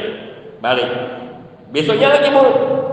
Balik. 0.58 0.90
Besoknya 1.72 2.20
lagi 2.20 2.28
mau 2.30 2.46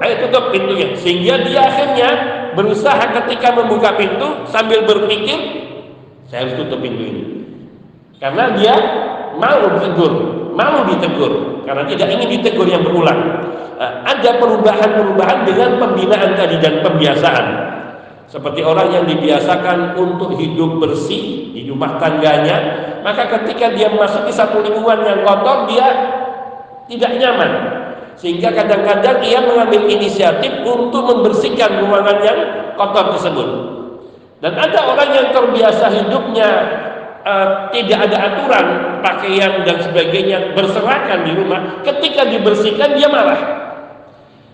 ayo 0.03 0.27
tutup 0.27 0.51
pintunya. 0.51 0.93
Sehingga 0.99 1.41
dia 1.47 1.67
akhirnya 1.67 2.09
berusaha 2.53 3.01
ketika 3.23 3.55
membuka 3.55 3.95
pintu 3.97 4.45
sambil 4.51 4.85
berpikir 4.85 5.63
saya 6.29 6.45
harus 6.47 6.55
tutup 6.59 6.79
pintu 6.83 7.01
ini. 7.01 7.23
Karena 8.21 8.53
dia 8.55 8.75
mau 9.39 9.65
ditegur 9.79 10.13
mau 10.53 10.85
ditegur 10.85 11.65
karena 11.65 11.83
tidak 11.89 12.07
ingin 12.13 12.29
ditegur 12.39 12.67
yang 12.69 12.85
berulang. 12.85 13.19
Nah, 13.73 14.05
ada 14.05 14.37
perubahan-perubahan 14.37 15.49
dengan 15.49 15.81
pembinaan 15.81 16.37
tadi 16.37 16.55
dan 16.61 16.85
pembiasaan. 16.85 17.45
Seperti 18.29 18.61
orang 18.63 18.89
yang 18.93 19.05
dibiasakan 19.09 19.97
untuk 19.97 20.37
hidup 20.39 20.81
bersih 20.81 21.51
di 21.53 21.69
rumah 21.69 22.01
tangganya 22.01 22.83
maka 23.03 23.27
ketika 23.29 23.75
dia 23.75 23.91
masuk 23.91 24.25
di 24.25 24.33
satu 24.33 24.63
lingkungan 24.63 25.03
yang 25.03 25.19
kotor 25.27 25.67
dia 25.69 25.87
tidak 26.87 27.11
nyaman 27.19 27.51
sehingga 28.17 28.53
kadang-kadang 28.53 29.19
ia 29.25 29.39
mengambil 29.41 29.89
inisiatif 29.89 30.63
untuk 30.63 31.03
membersihkan 31.09 31.81
ruangan 31.83 32.17
yang 32.21 32.39
kotor 32.77 33.17
tersebut. 33.17 33.47
Dan 34.43 34.59
ada 34.59 34.79
orang 34.83 35.09
yang 35.15 35.27
terbiasa 35.31 35.87
hidupnya 35.87 36.49
uh, 37.23 37.71
tidak 37.71 38.11
ada 38.11 38.17
aturan 38.31 38.65
pakaian 38.99 39.63
dan 39.63 39.77
sebagainya 39.79 40.51
berserakan 40.51 41.23
di 41.23 41.31
rumah, 41.31 41.79
ketika 41.87 42.27
dibersihkan 42.27 42.95
dia 42.95 43.07
marah. 43.07 43.41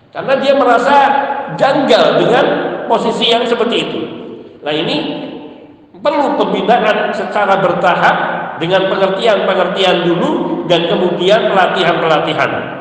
Karena 0.10 0.34
dia 0.42 0.54
merasa 0.58 0.98
janggal 1.54 2.22
dengan 2.22 2.46
posisi 2.90 3.30
yang 3.30 3.46
seperti 3.46 3.76
itu. 3.78 4.00
Nah 4.66 4.74
ini 4.74 4.98
perlu 6.02 6.38
pembinaan 6.38 7.14
secara 7.14 7.62
bertahap 7.62 8.16
dengan 8.58 8.90
pengertian-pengertian 8.90 10.06
dulu 10.06 10.64
dan 10.66 10.86
kemudian 10.86 11.54
pelatihan-pelatihan. 11.54 12.79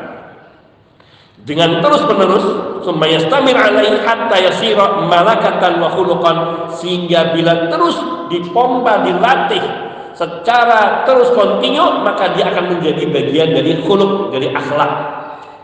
Dengan 1.48 1.80
terus 1.80 2.04
menerus 2.04 2.44
summayastamir 2.84 3.56
alaihi 3.56 4.04
hatta 4.04 4.36
yasira 4.36 5.00
malakatan 5.08 5.80
wa 5.80 5.88
khuluqan 5.88 6.68
sehingga 6.76 7.32
bila 7.32 7.72
terus 7.72 7.96
dipompa 8.28 9.00
dilatih 9.08 9.88
secara 10.12 11.08
terus 11.08 11.32
kontinu 11.32 12.04
maka 12.04 12.36
dia 12.36 12.52
akan 12.52 12.76
menjadi 12.76 13.08
bagian 13.08 13.48
dari 13.56 13.80
khuluq 13.80 14.28
dari 14.28 14.52
akhlak. 14.52 15.16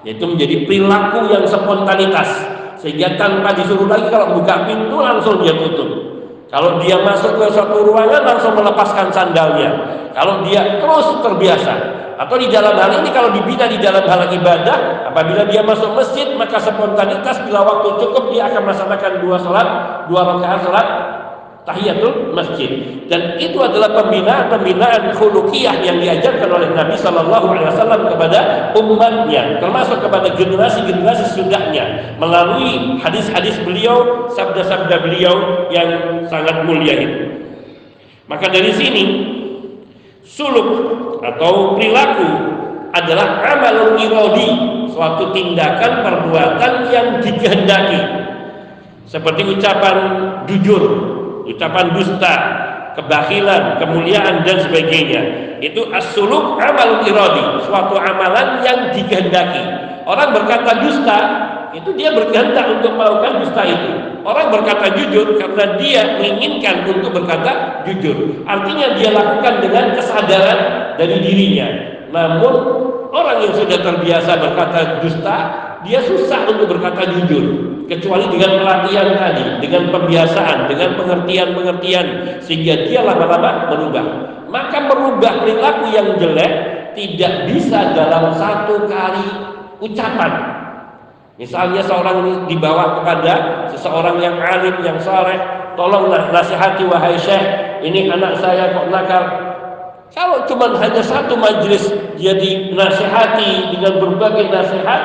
Yaitu 0.05 0.25
menjadi 0.25 0.69
perilaku 0.69 1.33
yang 1.33 1.45
spontanitas. 1.49 2.29
Sehingga 2.77 3.17
tanpa 3.17 3.57
disuruh 3.57 3.89
lagi 3.89 4.13
kalau 4.13 4.37
buka 4.37 4.69
pintu 4.69 5.01
langsung 5.01 5.41
dia 5.41 5.57
tutup. 5.57 5.89
Kalau 6.53 6.77
dia 6.85 7.01
masuk 7.01 7.41
ke 7.41 7.49
suatu 7.51 7.89
ruangan 7.89 8.21
langsung 8.21 8.53
melepaskan 8.53 9.09
sandalnya. 9.11 9.73
Kalau 10.13 10.45
dia 10.45 10.79
terus 10.79 11.09
terbiasa 11.25 11.94
atau 12.15 12.37
di 12.39 12.47
dalam 12.47 12.79
hal 12.79 13.03
ini 13.03 13.11
kalau 13.11 13.35
dibina 13.35 13.67
di 13.67 13.79
dalam 13.83 14.07
hal 14.07 14.31
ibadah 14.31 15.11
apabila 15.11 15.43
dia 15.51 15.67
masuk 15.67 15.95
masjid 15.99 16.31
maka 16.39 16.63
spontanitas 16.63 17.43
bila 17.47 17.67
waktu 17.67 17.99
cukup 17.99 18.31
dia 18.31 18.47
akan 18.51 18.71
melaksanakan 18.71 19.13
dua 19.23 19.37
salat 19.43 19.69
dua 20.07 20.21
rakaat 20.23 20.61
salat 20.63 20.89
tahiyatul 21.65 22.37
masjid. 22.37 22.69
Dan 23.09 23.41
itu 23.41 23.57
adalah 23.61 23.93
pembinaan-pembinaan 23.97 25.17
khuluqiyah 25.17 25.81
yang 25.81 25.97
diajarkan 26.01 26.49
oleh 26.49 26.69
Nabi 26.73 26.97
Shallallahu 26.97 27.47
Alaihi 27.57 27.69
Wasallam 27.73 28.01
kepada 28.09 28.41
umatnya 28.77 29.59
termasuk 29.61 29.99
kepada 30.05 30.29
generasi-generasi 30.37 31.25
sudahnya. 31.33 32.17
Melalui 32.21 33.01
hadis-hadis 33.01 33.57
beliau 33.65 34.29
sabda-sabda 34.33 35.01
beliau 35.03 35.69
yang 35.73 36.21
sangat 36.29 36.65
mulia 36.69 36.95
itu. 37.01 37.21
Maka 38.29 38.49
dari 38.49 38.73
sini 38.73 39.05
suluk 40.25 40.69
atau 41.21 41.77
perilaku 41.77 42.29
adalah 42.97 43.45
amal 43.45 44.01
irodi 44.01 44.49
suatu 44.91 45.31
tindakan 45.37 46.03
perbuatan 46.03 46.73
yang 46.89 47.09
dikehendaki 47.21 48.01
seperti 49.05 49.45
ucapan 49.45 49.97
jujur 50.49 51.15
ucapan 51.45 51.93
dusta, 51.93 52.35
kebakilan, 52.97 53.79
kemuliaan 53.81 54.43
dan 54.43 54.57
sebagainya. 54.65 55.23
Itu 55.61 55.89
as-suluk 55.93 56.61
amal 56.61 57.05
iradi, 57.05 57.65
suatu 57.65 57.97
amalan 57.97 58.65
yang 58.65 58.93
dikehendaki. 58.93 59.63
Orang 60.05 60.37
berkata 60.37 60.85
dusta, 60.85 61.19
itu 61.75 61.91
dia 61.99 62.15
berkehendak 62.15 62.81
untuk 62.81 62.95
melakukan 62.95 63.43
dusta 63.43 63.63
itu. 63.67 63.91
Orang 64.23 64.55
berkata 64.55 64.95
jujur 64.95 65.37
karena 65.37 65.77
dia 65.77 66.17
menginginkan 66.17 66.87
untuk 66.87 67.11
berkata 67.13 67.83
jujur. 67.85 68.47
Artinya 68.47 68.95
dia 68.95 69.11
lakukan 69.11 69.55
dengan 69.61 69.93
kesadaran 69.99 70.59
dari 70.97 71.19
dirinya. 71.19 71.69
Namun 72.15 72.55
orang 73.11 73.43
yang 73.43 73.55
sudah 73.59 73.79
terbiasa 73.83 74.39
berkata 74.39 75.03
dusta, 75.03 75.37
dia 75.83 75.99
susah 76.07 76.47
untuk 76.47 76.79
berkata 76.79 77.11
jujur 77.11 77.75
kecuali 77.91 78.25
dengan 78.33 78.65
pelatihan 78.65 79.19
tadi, 79.19 79.45
dengan 79.61 79.93
pembiasaan, 79.93 80.71
dengan 80.71 80.97
pengertian-pengertian 80.97 82.07
sehingga 82.41 82.87
dia 82.89 83.05
lama-lama 83.05 83.69
berubah. 83.69 84.07
Maka 84.49 84.89
merubah 84.89 85.43
perilaku 85.43 85.91
yang 85.91 86.17
jelek 86.17 86.53
tidak 86.95 87.51
bisa 87.51 87.93
dalam 87.93 88.31
satu 88.39 88.87
kali 88.87 89.29
ucapan. 89.83 90.64
Misalnya 91.35 91.83
seorang 91.83 92.47
dibawa 92.47 93.03
kepada 93.03 93.67
seseorang 93.75 94.23
yang 94.23 94.39
alim, 94.39 94.79
yang 94.87 94.99
saleh, 95.03 95.35
tolonglah 95.75 96.31
nasihati 96.31 96.87
wahai 96.87 97.19
syekh, 97.19 97.43
ini 97.83 98.07
anak 98.07 98.39
saya 98.39 98.71
kok 98.71 98.87
nakal. 98.87 99.25
Kalau 100.15 100.47
cuma 100.47 100.71
hanya 100.79 101.03
satu 101.03 101.35
majelis 101.35 101.91
dia 102.15 102.39
dinasihati 102.39 103.75
dengan 103.75 103.99
berbagai 103.99 104.47
nasihat, 104.47 105.01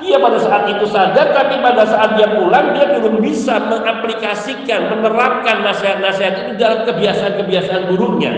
dia 0.00 0.16
pada 0.16 0.36
saat 0.40 0.64
itu 0.68 0.84
sadar 0.88 1.32
tapi 1.36 1.60
pada 1.60 1.84
saat 1.84 2.16
dia 2.16 2.28
pulang 2.32 2.72
dia 2.72 2.88
belum 2.96 3.20
bisa 3.20 3.60
mengaplikasikan 3.68 4.88
menerapkan 4.88 5.60
nasihat-nasihat 5.60 6.34
itu 6.40 6.52
dalam 6.56 6.88
kebiasaan-kebiasaan 6.88 7.84
buruknya 7.92 8.32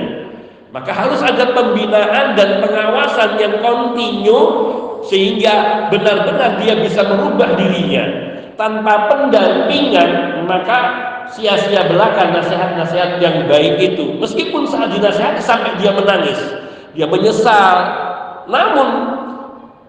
maka 0.74 0.90
harus 0.90 1.22
ada 1.22 1.54
pembinaan 1.54 2.34
dan 2.34 2.58
pengawasan 2.58 3.38
yang 3.38 3.54
kontinu 3.62 4.40
sehingga 5.06 5.86
benar-benar 5.90 6.58
dia 6.62 6.78
bisa 6.78 7.02
merubah 7.06 7.54
dirinya. 7.58 8.04
Tanpa 8.58 9.08
pendampingan 9.10 10.42
maka 10.44 10.78
sia-sia 11.32 11.88
belaka 11.88 12.30
nasihat-nasihat 12.30 13.18
yang 13.22 13.48
baik 13.48 13.80
itu. 13.80 14.18
Meskipun 14.20 14.68
saat 14.68 14.92
dinasihati 14.92 15.40
sampai 15.40 15.72
dia 15.80 15.90
menangis 15.94 16.38
dia 16.92 17.08
menyesal. 17.08 17.76
Namun 18.50 18.88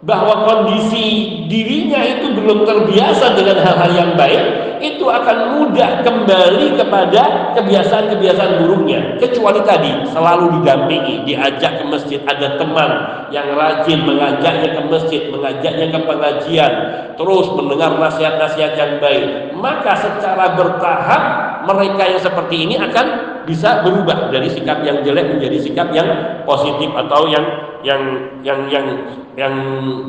bahwa 0.03 0.43
kondisi 0.43 1.39
dirinya 1.47 2.03
itu 2.03 2.35
belum 2.35 2.67
terbiasa 2.67 3.39
dengan 3.39 3.63
hal-hal 3.63 3.91
yang 3.95 4.11
baik, 4.19 4.43
itu 4.83 5.07
akan 5.07 5.55
mudah 5.55 6.03
kembali 6.03 6.75
kepada 6.75 7.55
kebiasaan-kebiasaan 7.55 8.59
buruknya. 8.59 9.15
Kecuali 9.15 9.63
tadi 9.63 9.91
selalu 10.11 10.59
didampingi, 10.59 11.23
diajak 11.23 11.79
ke 11.79 11.83
masjid, 11.87 12.19
ada 12.27 12.59
teman 12.59 12.91
yang 13.31 13.47
rajin 13.55 14.03
mengajaknya 14.03 14.75
ke 14.75 14.81
masjid, 14.91 15.21
mengajaknya 15.31 15.87
ke 15.87 15.99
pengajian, 16.03 16.71
terus 17.15 17.47
mendengar 17.55 17.95
nasihat-nasihat 17.95 18.75
yang 18.75 18.91
baik. 18.99 19.55
Maka 19.55 19.95
secara 19.95 20.51
bertahap 20.59 21.23
mereka 21.63 22.03
yang 22.11 22.19
seperti 22.19 22.67
ini 22.67 22.75
akan 22.75 23.07
bisa 23.47 23.87
berubah 23.87 24.27
dari 24.35 24.51
sikap 24.51 24.83
yang 24.83 24.99
jelek 25.03 25.31
menjadi 25.31 25.57
sikap 25.63 25.95
yang 25.95 26.43
positif 26.43 26.91
atau 26.91 27.27
yang 27.31 27.43
yang 27.83 28.03
yang 28.41 28.67
yang 28.71 28.87
yang 29.35 29.55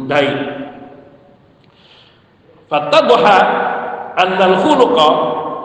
baik. 0.07 0.39
Fattadha 2.71 3.39
annal 4.17 4.57
khuluqa 4.63 5.09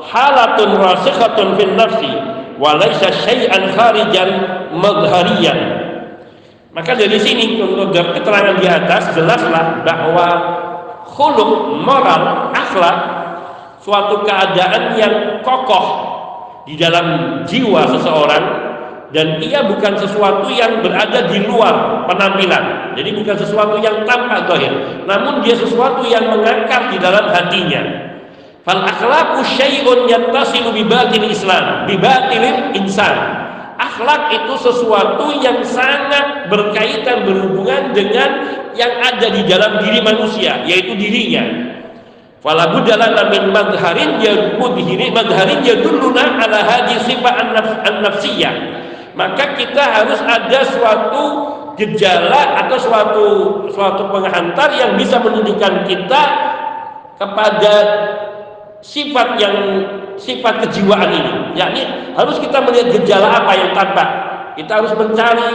halatun 0.04 0.70
rasikhatun 0.78 1.56
fil 1.56 1.74
nafsi 1.78 2.12
wa 2.60 2.76
laysa 2.76 3.14
syai'an 3.14 3.72
kharijan 3.72 4.30
madhariyan. 4.76 5.60
Maka 6.70 6.94
dari 6.94 7.18
sini 7.18 7.58
untuk 7.58 7.94
keterangan 8.14 8.58
di 8.62 8.68
atas 8.70 9.14
jelaslah 9.18 9.82
bahwa 9.82 10.28
khuluq 11.10 11.82
moral 11.82 12.54
akhlak 12.54 12.98
suatu 13.82 14.22
keadaan 14.22 14.94
yang 14.94 15.16
kokoh 15.42 15.88
di 16.70 16.78
dalam 16.78 17.42
jiwa 17.50 17.90
seseorang 17.90 18.69
dan 19.10 19.42
ia 19.42 19.66
bukan 19.66 19.98
sesuatu 19.98 20.46
yang 20.54 20.86
berada 20.86 21.26
di 21.26 21.42
luar 21.50 22.06
penampilan. 22.06 22.94
Jadi 22.94 23.10
bukan 23.18 23.36
sesuatu 23.42 23.82
yang 23.82 24.06
tampak 24.06 24.46
zahir, 24.46 24.74
namun 25.10 25.42
dia 25.42 25.58
sesuatu 25.58 26.06
yang 26.06 26.30
mengakar 26.30 26.94
di 26.94 26.98
dalam 27.02 27.26
hatinya. 27.34 27.82
Fal 28.62 28.86
akhlaqu 28.86 29.42
syai'un 29.58 30.06
yattasilu 30.06 30.70
bi 30.70 30.86
batil 30.86 31.26
Islam, 31.26 31.90
bi 31.90 31.98
batilil 31.98 32.78
insan. 32.78 33.40
Akhlak 33.80 34.36
itu 34.36 34.60
sesuatu 34.60 35.32
yang 35.40 35.64
sangat 35.64 36.52
berkaitan 36.52 37.24
berhubungan 37.24 37.96
dengan 37.96 38.44
yang 38.76 38.92
ada 39.00 39.32
di 39.32 39.48
dalam 39.48 39.80
diri 39.80 40.04
manusia, 40.04 40.60
yaitu 40.68 41.00
dirinya. 41.00 41.48
Fala 42.44 42.76
budalana 42.76 43.32
min 43.32 43.56
madharin 43.56 44.20
yadmudhiri 44.20 45.16
madharin 45.16 45.64
yadulluna 45.64 46.44
ala 46.44 46.60
hadi 46.60 47.00
sifat 47.08 47.36
an-nafsiyah. 47.88 48.54
Maka 49.18 49.58
kita 49.58 49.84
harus 49.84 50.20
ada 50.22 50.60
suatu 50.70 51.24
gejala 51.80 52.66
atau 52.66 52.78
suatu 52.78 53.26
suatu 53.72 54.12
penghantar 54.12 54.70
yang 54.76 55.00
bisa 55.00 55.18
menunjukkan 55.18 55.88
kita 55.88 56.22
kepada 57.16 57.74
sifat 58.84 59.28
yang 59.40 59.56
sifat 60.20 60.68
kejiwaan 60.68 61.10
ini. 61.10 61.34
Yakni 61.56 61.82
harus 62.16 62.38
kita 62.40 62.60
melihat 62.64 62.92
gejala 63.00 63.28
apa 63.44 63.52
yang 63.56 63.72
tampak. 63.72 64.10
Kita 64.60 64.84
harus 64.84 64.92
mencari 64.96 65.52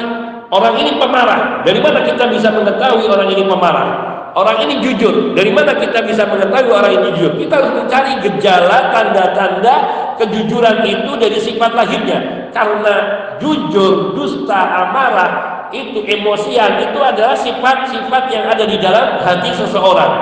orang 0.48 0.74
ini 0.80 0.96
pemarah. 0.96 1.60
Dari 1.62 1.80
mana 1.80 2.00
kita 2.04 2.24
bisa 2.32 2.48
mengetahui 2.48 3.04
orang 3.04 3.28
ini 3.28 3.44
pemarah? 3.44 4.14
orang 4.34 4.66
ini 4.66 4.82
jujur. 4.82 5.32
Dari 5.32 5.50
mana 5.54 5.72
kita 5.78 6.02
bisa 6.02 6.26
mengetahui 6.26 6.70
orang 6.74 6.92
ini 6.92 7.08
jujur? 7.14 7.32
Kita 7.38 7.62
harus 7.62 7.72
mencari 7.78 8.12
gejala, 8.26 8.90
tanda-tanda 8.90 9.74
kejujuran 10.18 10.82
itu 10.84 11.12
dari 11.16 11.38
sifat 11.38 11.70
lahirnya. 11.72 12.50
Karena 12.50 12.94
jujur, 13.38 14.14
dusta, 14.14 14.60
amarah, 14.86 15.32
itu 15.70 16.02
emosian, 16.04 16.78
itu 16.82 16.98
adalah 16.98 17.34
sifat-sifat 17.34 18.24
yang 18.30 18.44
ada 18.46 18.64
di 18.66 18.76
dalam 18.78 19.20
hati 19.22 19.50
seseorang. 19.54 20.12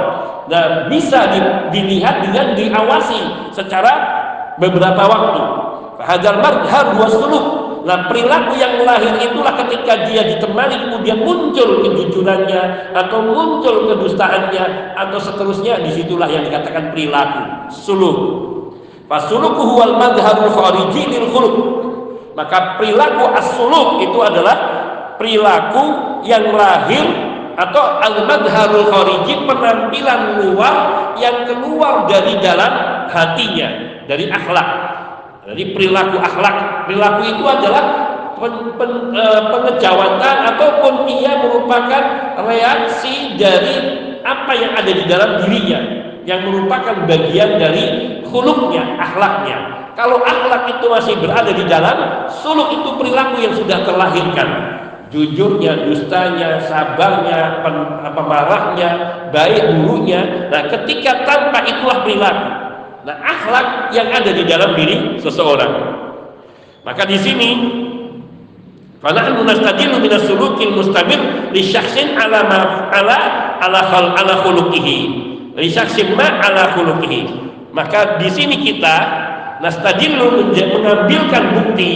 Dan 0.50 0.90
bisa 0.90 1.30
dilihat 1.70 2.26
dengan 2.26 2.52
diawasi 2.58 3.52
secara 3.54 3.92
beberapa 4.58 5.02
waktu. 5.06 5.42
Hadal 6.02 6.42
marhar 6.42 6.98
wasuluk 6.98 7.62
Nah 7.82 8.06
perilaku 8.06 8.54
yang 8.54 8.78
lahir 8.86 9.10
itulah 9.18 9.58
ketika 9.58 10.06
dia 10.06 10.22
ditemani 10.22 10.86
kemudian 10.86 11.18
muncul 11.18 11.82
kejujurannya 11.82 12.94
atau 12.94 13.18
muncul 13.26 13.90
kedustaannya 13.90 14.94
atau 14.94 15.18
seterusnya 15.18 15.82
di 15.82 15.90
situlah 15.90 16.30
yang 16.30 16.46
dikatakan 16.46 16.94
perilaku 16.94 17.42
suluh. 17.74 18.14
Fasuluku 19.10 19.62
huwal 19.66 19.98
madharul 19.98 20.54
khariji 20.54 21.10
lil 21.10 21.26
khuluq. 21.34 21.56
Maka 22.32 22.80
perilaku 22.80 23.24
as 23.36 23.50
itu 24.00 24.18
adalah 24.24 24.56
perilaku 25.20 25.84
yang 26.24 26.48
lahir 26.56 27.04
atau 27.52 28.00
al-madharul 28.00 28.88
khariji 28.88 29.44
penampilan 29.44 30.40
luar 30.40 30.74
yang 31.20 31.44
keluar 31.44 32.08
dari 32.08 32.40
dalam 32.40 32.72
hatinya 33.12 33.68
dari 34.08 34.32
akhlak 34.32 34.68
dari 35.44 35.76
perilaku 35.76 36.16
akhlak 36.16 36.88
perilaku 36.88 37.22
itu 37.28 37.44
adalah 37.44 37.84
pen, 38.40 38.72
pen, 38.80 38.90
e, 39.12 39.24
pengejawatan 39.52 40.36
ataupun 40.56 40.94
ia 41.12 41.44
merupakan 41.44 42.02
reaksi 42.48 43.36
dari 43.36 43.76
apa 44.24 44.52
yang 44.56 44.72
ada 44.72 44.90
di 44.90 45.04
dalam 45.04 45.30
dirinya 45.44 45.80
yang 46.22 46.46
merupakan 46.46 47.02
bagian 47.10 47.58
dari 47.58 47.84
huluknya, 48.30 48.94
akhlaknya. 48.98 49.81
Kalau 49.92 50.24
akhlak 50.24 50.78
itu 50.78 50.86
masih 50.88 51.14
berada 51.20 51.52
di 51.52 51.64
dalam, 51.68 52.26
suluk 52.32 52.72
itu 52.72 52.88
perilaku 52.96 53.44
yang 53.44 53.52
sudah 53.52 53.84
terlahirkan 53.84 54.48
jujurnya, 55.12 55.84
dustanya, 55.84 56.56
sabarnya, 56.64 57.60
pemarahnya, 58.16 58.90
baik 59.28 59.76
buruknya. 59.76 60.48
Nah, 60.48 60.64
ketika 60.72 61.28
tanpa 61.28 61.60
itulah 61.68 62.00
perilaku. 62.00 62.44
Nah, 63.02 63.16
akhlak 63.20 63.92
yang 63.92 64.08
ada 64.08 64.30
di 64.32 64.42
dalam 64.48 64.72
diri 64.72 65.20
seseorang. 65.20 66.00
Maka 66.82 67.02
di 67.06 67.18
sini 67.20 67.50
Fanahnu 69.02 69.42
nastadillu 69.42 69.98
min 69.98 70.14
as-sulukil 70.14 70.78
mustamir 70.78 71.18
li 71.50 71.58
syakhsin 71.58 72.14
ala 72.14 72.46
ma 72.46 72.86
ala 72.94 73.18
ala 73.58 73.80
ala 74.14 74.34
khuluqihi. 74.46 74.98
Li 75.58 75.68
syakhsin 75.68 76.14
ma 76.14 76.38
ala. 76.38 76.70
Maka 77.74 78.22
di 78.22 78.30
sini 78.30 78.62
kita 78.62 78.96
nastadillu 79.62 80.50
mengambilkan 80.50 81.54
bukti 81.54 81.90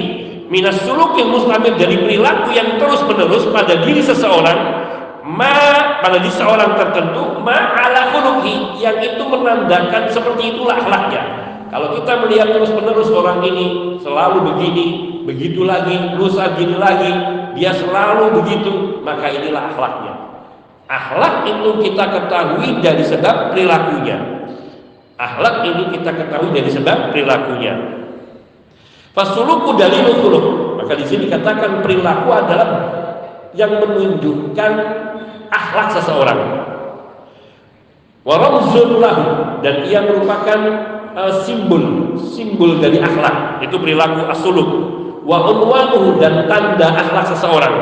minas 0.47 0.79
suluk 0.87 1.19
yang 1.19 1.35
mustamir 1.35 1.75
dari 1.75 1.99
perilaku 1.99 2.55
yang 2.55 2.79
terus 2.79 3.03
menerus 3.03 3.51
pada 3.51 3.83
diri 3.83 3.99
seseorang 3.99 4.59
ma 5.27 5.99
pada 5.99 6.23
diri 6.23 6.31
seorang 6.31 6.79
tertentu 6.79 7.43
ma 7.43 7.75
ala 7.75 8.15
khuluqi 8.15 8.79
yang 8.79 9.03
itu 9.03 9.19
menandakan 9.27 10.07
seperti 10.07 10.55
itulah 10.55 10.79
akhlaknya. 10.79 11.23
Kalau 11.67 11.99
kita 11.99 12.23
melihat 12.23 12.55
terus 12.55 12.71
menerus 12.71 13.11
orang 13.11 13.43
ini 13.43 13.99
selalu 13.99 14.55
begini 14.55 14.87
begitu 15.27 15.67
lagi 15.67 16.15
lusa 16.15 16.55
gini 16.55 16.79
lagi 16.79 17.11
dia 17.59 17.75
selalu 17.75 18.39
begitu 18.39 19.03
maka 19.03 19.27
inilah 19.27 19.75
akhlaknya. 19.75 20.15
Akhlak 20.87 21.51
itu 21.51 21.83
kita 21.83 22.05
ketahui 22.15 22.79
dari 22.79 23.03
sebab 23.03 23.51
perilakunya 23.51 24.36
akhlak 25.17 25.65
ini 25.65 25.85
kita 25.97 26.13
ketahui 26.13 26.53
dari 26.53 26.71
sebab 26.71 27.13
perilakunya. 27.13 27.75
Fasuluku 29.17 29.81
dari 29.81 29.97
suluk. 30.21 30.77
Maka 30.77 30.93
di 30.93 31.05
sini 31.09 31.25
katakan 31.33 31.81
perilaku 31.81 32.29
adalah 32.37 32.69
yang 33.57 33.81
menunjukkan 33.81 34.73
akhlak 35.49 35.89
seseorang. 35.97 36.41
Waramzul 38.27 39.01
dan 39.63 39.87
ia 39.87 40.03
merupakan 40.03 40.61
uh, 41.15 41.33
simbol 41.47 42.19
simbol 42.19 42.83
dari 42.83 42.99
akhlak 42.99 43.63
itu 43.63 43.79
perilaku 43.79 44.27
asuluk 44.27 44.69
wa 45.23 45.47
unwanuhu 45.47 46.19
dan 46.21 46.45
tanda 46.51 46.93
akhlak 46.93 47.25
seseorang. 47.33 47.75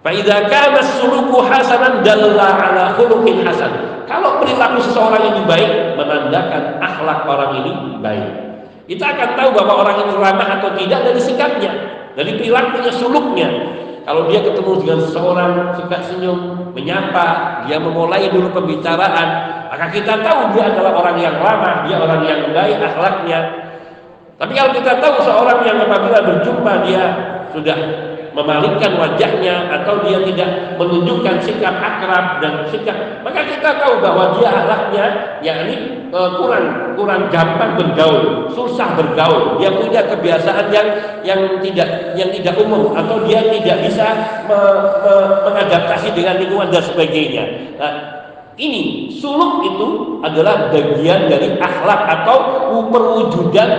Fa 0.00 0.10
idza 0.14 0.46
kana 0.48 0.80
suluku 0.80 1.42
hasanan 1.44 2.06
dalla 2.06 2.56
ala 2.56 2.84
khuluqin 2.96 3.44
hasan 3.44 3.91
kalau 4.06 4.42
perilaku 4.42 4.78
seseorang 4.84 5.22
ini 5.34 5.40
baik 5.46 5.98
menandakan 5.98 6.78
akhlak 6.82 7.26
orang 7.26 7.52
ini 7.62 7.72
baik 8.02 8.52
kita 8.92 9.04
akan 9.08 9.28
tahu 9.38 9.50
bahwa 9.54 9.86
orang 9.86 9.96
ini 10.04 10.12
ramah 10.18 10.48
atau 10.58 10.74
tidak 10.74 11.00
dari 11.06 11.20
sikapnya, 11.22 11.72
dari 12.18 12.34
perilakunya, 12.34 12.92
suluknya. 12.92 13.48
Kalau 14.02 14.26
dia 14.26 14.42
ketemu 14.42 14.72
dengan 14.82 14.98
seseorang 15.06 15.52
suka 15.78 15.96
senyum, 16.10 16.38
menyapa, 16.74 17.62
dia 17.64 17.78
memulai 17.78 18.26
dulu 18.26 18.50
pembicaraan, 18.50 19.28
maka 19.70 19.86
kita 19.94 20.18
tahu 20.26 20.58
dia 20.58 20.74
adalah 20.74 20.98
orang 20.98 21.16
yang 21.22 21.38
ramah, 21.38 21.86
dia 21.86 21.96
orang 22.02 22.20
yang 22.26 22.50
baik 22.50 22.82
akhlaknya. 22.82 23.40
Tapi 24.42 24.52
kalau 24.58 24.72
kita 24.74 24.92
tahu 24.98 25.14
seorang 25.22 25.62
yang 25.62 25.78
apabila 25.78 26.18
berjumpa 26.18 26.72
dia 26.82 27.04
sudah 27.54 27.78
memalingkan 28.32 28.96
wajahnya 28.96 29.68
atau 29.80 30.00
dia 30.04 30.18
tidak 30.32 30.80
menunjukkan 30.80 31.36
sikap 31.44 31.74
akrab 31.76 32.40
dan 32.40 32.64
sikap 32.72 32.96
maka 33.20 33.44
kita 33.44 33.76
tahu 33.78 34.00
bahwa 34.00 34.36
dia 34.36 34.48
akhlaknya 34.48 35.04
yakni 35.44 35.76
e, 36.08 36.20
kurang 36.40 36.96
kurang 36.96 37.22
gampang 37.28 37.76
bergaul 37.76 38.42
susah 38.52 38.94
bergaul. 38.96 39.58
Dia 39.58 39.70
punya 39.72 40.00
kebiasaan 40.06 40.68
yang 40.72 40.88
yang 41.24 41.40
tidak 41.64 42.14
yang 42.14 42.30
tidak 42.30 42.54
umum 42.60 42.92
atau 42.96 43.24
dia 43.24 43.40
tidak 43.48 43.88
bisa 43.88 44.06
me, 44.46 44.58
me, 45.02 45.14
mengadaptasi 45.48 46.12
dengan 46.12 46.38
lingkungan 46.38 46.68
dan 46.70 46.82
sebagainya. 46.84 47.44
Nah, 47.80 47.92
ini 48.60 49.08
suluk 49.16 49.64
itu 49.64 49.88
adalah 50.22 50.68
bagian 50.70 51.26
dari 51.28 51.56
akhlak 51.58 52.00
atau 52.20 52.36
perwujudan 52.92 53.70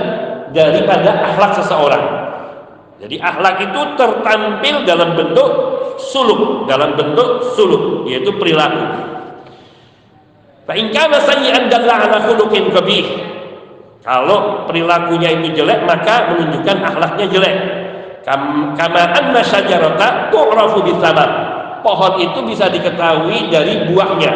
daripada 0.54 1.34
akhlak 1.34 1.52
seseorang 1.62 2.23
jadi 3.04 3.20
akhlak 3.20 3.56
itu 3.68 3.82
tertampil 4.00 4.76
dalam 4.88 5.20
bentuk 5.20 5.50
suluk, 6.00 6.63
dalam 6.72 6.96
bentuk 6.96 7.52
suluk, 7.52 8.08
yaitu 8.08 8.32
perilaku. 8.39 8.80
Fa 10.63 10.72
sayyi'an 11.20 11.68
ala. 11.68 12.24
Kalau 14.04 14.68
perilakunya 14.68 15.36
itu 15.36 15.63
jelek, 15.63 15.84
maka 15.84 16.32
menunjukkan 16.32 16.78
akhlaknya 16.80 17.26
jelek. 17.28 17.56
Kama 18.24 19.04
anna 19.04 19.42
syajarata 19.44 20.32
tu'rafu 20.32 20.80
bisabar. 20.88 21.30
Pohon 21.84 22.16
itu 22.24 22.39
bisa 22.48 22.72
diketahui 22.72 23.52
dari 23.52 23.84
buahnya. 23.92 24.32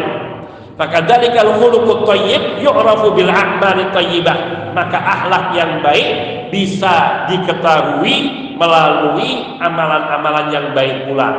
Maka 0.75 1.07
dari 1.07 1.31
kalau 1.31 1.55
khuluqut 1.55 2.03
thayyib 2.03 2.59
yu'rafu 2.59 3.15
bil 3.15 3.31
a'mali 3.31 3.87
thayyibah. 3.95 4.71
Maka 4.75 4.99
akhlak 4.99 5.55
yang 5.55 5.79
baik 5.79 6.36
bisa 6.49 7.27
diketahui 7.29 8.15
melalui 8.57 9.59
amalan-amalan 9.61 10.47
yang 10.49 10.65
baik 10.73 11.07
pula. 11.07 11.29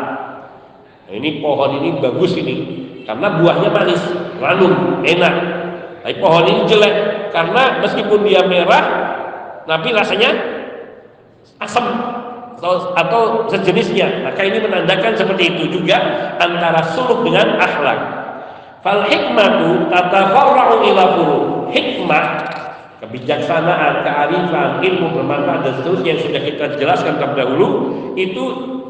Nah, 1.08 1.12
ini 1.12 1.42
pohon 1.42 1.82
ini 1.82 1.98
bagus 1.98 2.36
ini 2.38 2.56
karena 3.08 3.40
buahnya 3.40 3.68
manis, 3.72 4.02
ranum, 4.38 5.02
enak. 5.02 5.34
Tapi 6.04 6.14
pohon 6.22 6.44
ini 6.46 6.60
jelek 6.68 6.94
karena 7.34 7.80
meskipun 7.82 8.20
dia 8.24 8.44
merah, 8.44 8.84
tapi 9.64 9.92
rasanya 9.92 10.30
asam 11.58 11.84
atau, 12.58 12.92
atau 12.94 13.22
sejenisnya. 13.50 14.26
Maka 14.26 14.42
ini 14.46 14.58
menandakan 14.62 15.14
seperti 15.14 15.56
itu 15.56 15.80
juga 15.80 15.96
antara 16.38 16.82
suluk 16.94 17.22
dengan 17.26 17.58
akhlak. 17.58 18.00
Fal 18.82 19.02
hikmatu 19.10 19.90
tatafarra'u 19.90 20.74
ila 20.86 21.04
Hikmah 21.68 22.47
kebijaksanaan, 22.98 24.02
kearifan, 24.02 24.82
ilmu 24.82 25.14
bermanfaat 25.14 25.60
dan 25.62 25.72
seterusnya 25.78 26.18
yang 26.18 26.22
sudah 26.22 26.42
kita 26.42 26.64
jelaskan 26.78 27.14
terdahulu 27.18 27.68
itu 28.18 28.44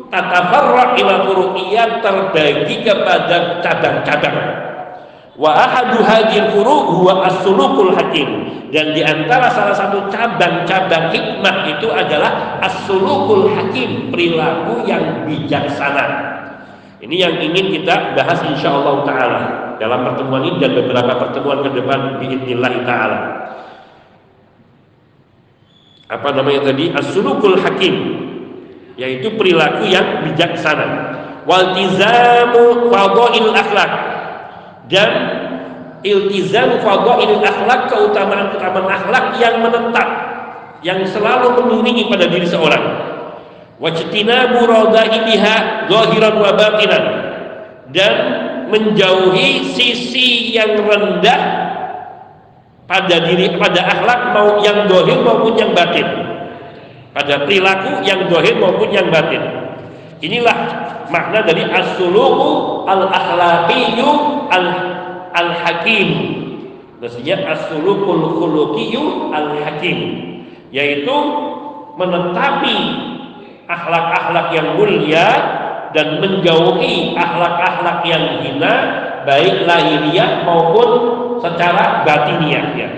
tatafarra 0.09 0.97
ila 0.97 1.15
furu'iyat 1.29 2.01
terbagi 2.01 2.77
kepada 2.81 3.61
cabang-cabang. 3.61 4.39
Wa 5.39 5.55
ahadu 5.55 6.03
hadhil 6.03 6.51
furu' 6.51 6.99
huwa 6.99 7.29
as-sulukul 7.29 7.95
hakim. 7.95 8.59
Dan 8.69 8.93
di 8.93 9.01
antara 9.01 9.49
salah 9.49 9.73
satu 9.73 10.13
cabang-cabang 10.13 11.09
hikmah 11.09 11.57
itu 11.73 11.89
adalah 11.89 12.61
as-sulukul 12.65 13.49
hakim, 13.55 14.13
perilaku 14.13 14.85
yang 14.85 15.25
bijaksana. 15.25 16.37
Ini 16.99 17.15
yang 17.15 17.35
ingin 17.39 17.71
kita 17.71 18.19
bahas 18.19 18.43
insyaallah 18.43 19.07
taala 19.07 19.41
dalam 19.79 20.03
pertemuan 20.03 20.43
ini 20.43 20.59
dan 20.59 20.75
beberapa 20.75 21.15
pertemuan 21.15 21.63
ke 21.63 21.71
depan 21.79 22.19
biidznillah 22.19 22.75
taala 22.83 23.38
apa 26.09 26.29
namanya 26.33 26.73
tadi? 26.73 26.89
As-sulukul 26.89 27.61
hakim. 27.61 27.95
Yaitu 28.97 29.37
perilaku 29.37 29.87
yang 29.87 30.25
bijaksana. 30.25 31.15
Waltizamu 31.45 32.89
fadhail 32.89 33.53
akhlak. 33.53 33.93
Dan 34.89 35.11
iltizam 36.01 36.81
fadhail 36.81 37.45
akhlak 37.45 37.93
keutamaan-keutamaan 37.93 38.89
akhlak 38.89 39.25
yang 39.37 39.61
menetap 39.61 40.09
yang 40.81 41.05
selalu 41.05 41.61
mengiringi 41.61 42.09
pada 42.09 42.25
diri 42.25 42.49
seorang. 42.49 42.85
Wajtinabu 43.79 44.65
radaiha 44.65 45.87
zahiran 45.93 46.35
wa 46.41 46.51
batinan. 46.57 47.05
Dan 47.93 48.15
menjauhi 48.69 49.73
sisi 49.73 50.53
yang 50.57 50.77
rendah 50.85 51.68
pada 52.89 53.21
diri 53.21 53.61
pada 53.61 53.85
akhlak 53.85 54.33
mau 54.33 54.49
yang 54.65 54.89
dohir 54.89 55.21
maupun 55.21 55.53
yang 55.61 55.77
batin. 55.77 56.09
Pada 57.13 57.45
perilaku 57.45 58.01
yang 58.01 58.33
dohir 58.33 58.57
maupun 58.57 58.89
yang 58.89 59.13
batin. 59.13 59.45
Inilah 60.25 60.57
makna 61.13 61.45
dari 61.45 61.69
as-suluku 61.69 62.83
al-akhlaqiyyu 62.89 64.11
al-hakim. 65.37 66.09
Maksudnya 66.99 67.45
as-sulukul 67.45 68.41
khuluqiyyu 68.41 69.31
al-hakim. 69.37 69.99
Yaitu 70.73 71.17
menetapi 72.01 72.77
akhlak-akhlak 73.69 74.57
yang 74.57 74.69
mulia 74.81 75.29
dan 75.93 76.25
menjauhi 76.25 77.13
akhlak-akhlak 77.17 78.01
yang 78.09 78.25
hina 78.45 78.75
baik 79.29 79.69
lahiriah 79.69 80.45
maupun 80.45 80.89
secara 81.43 82.03
batiniah 82.03 82.67
ya. 82.75 82.89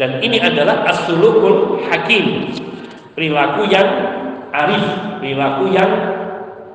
Dan 0.00 0.24
ini 0.24 0.40
adalah 0.40 0.88
as-sulukul 0.88 1.84
hakim, 1.84 2.56
perilaku 3.12 3.68
yang 3.68 3.88
arif, 4.48 4.86
perilaku 5.20 5.68
yang 5.76 5.90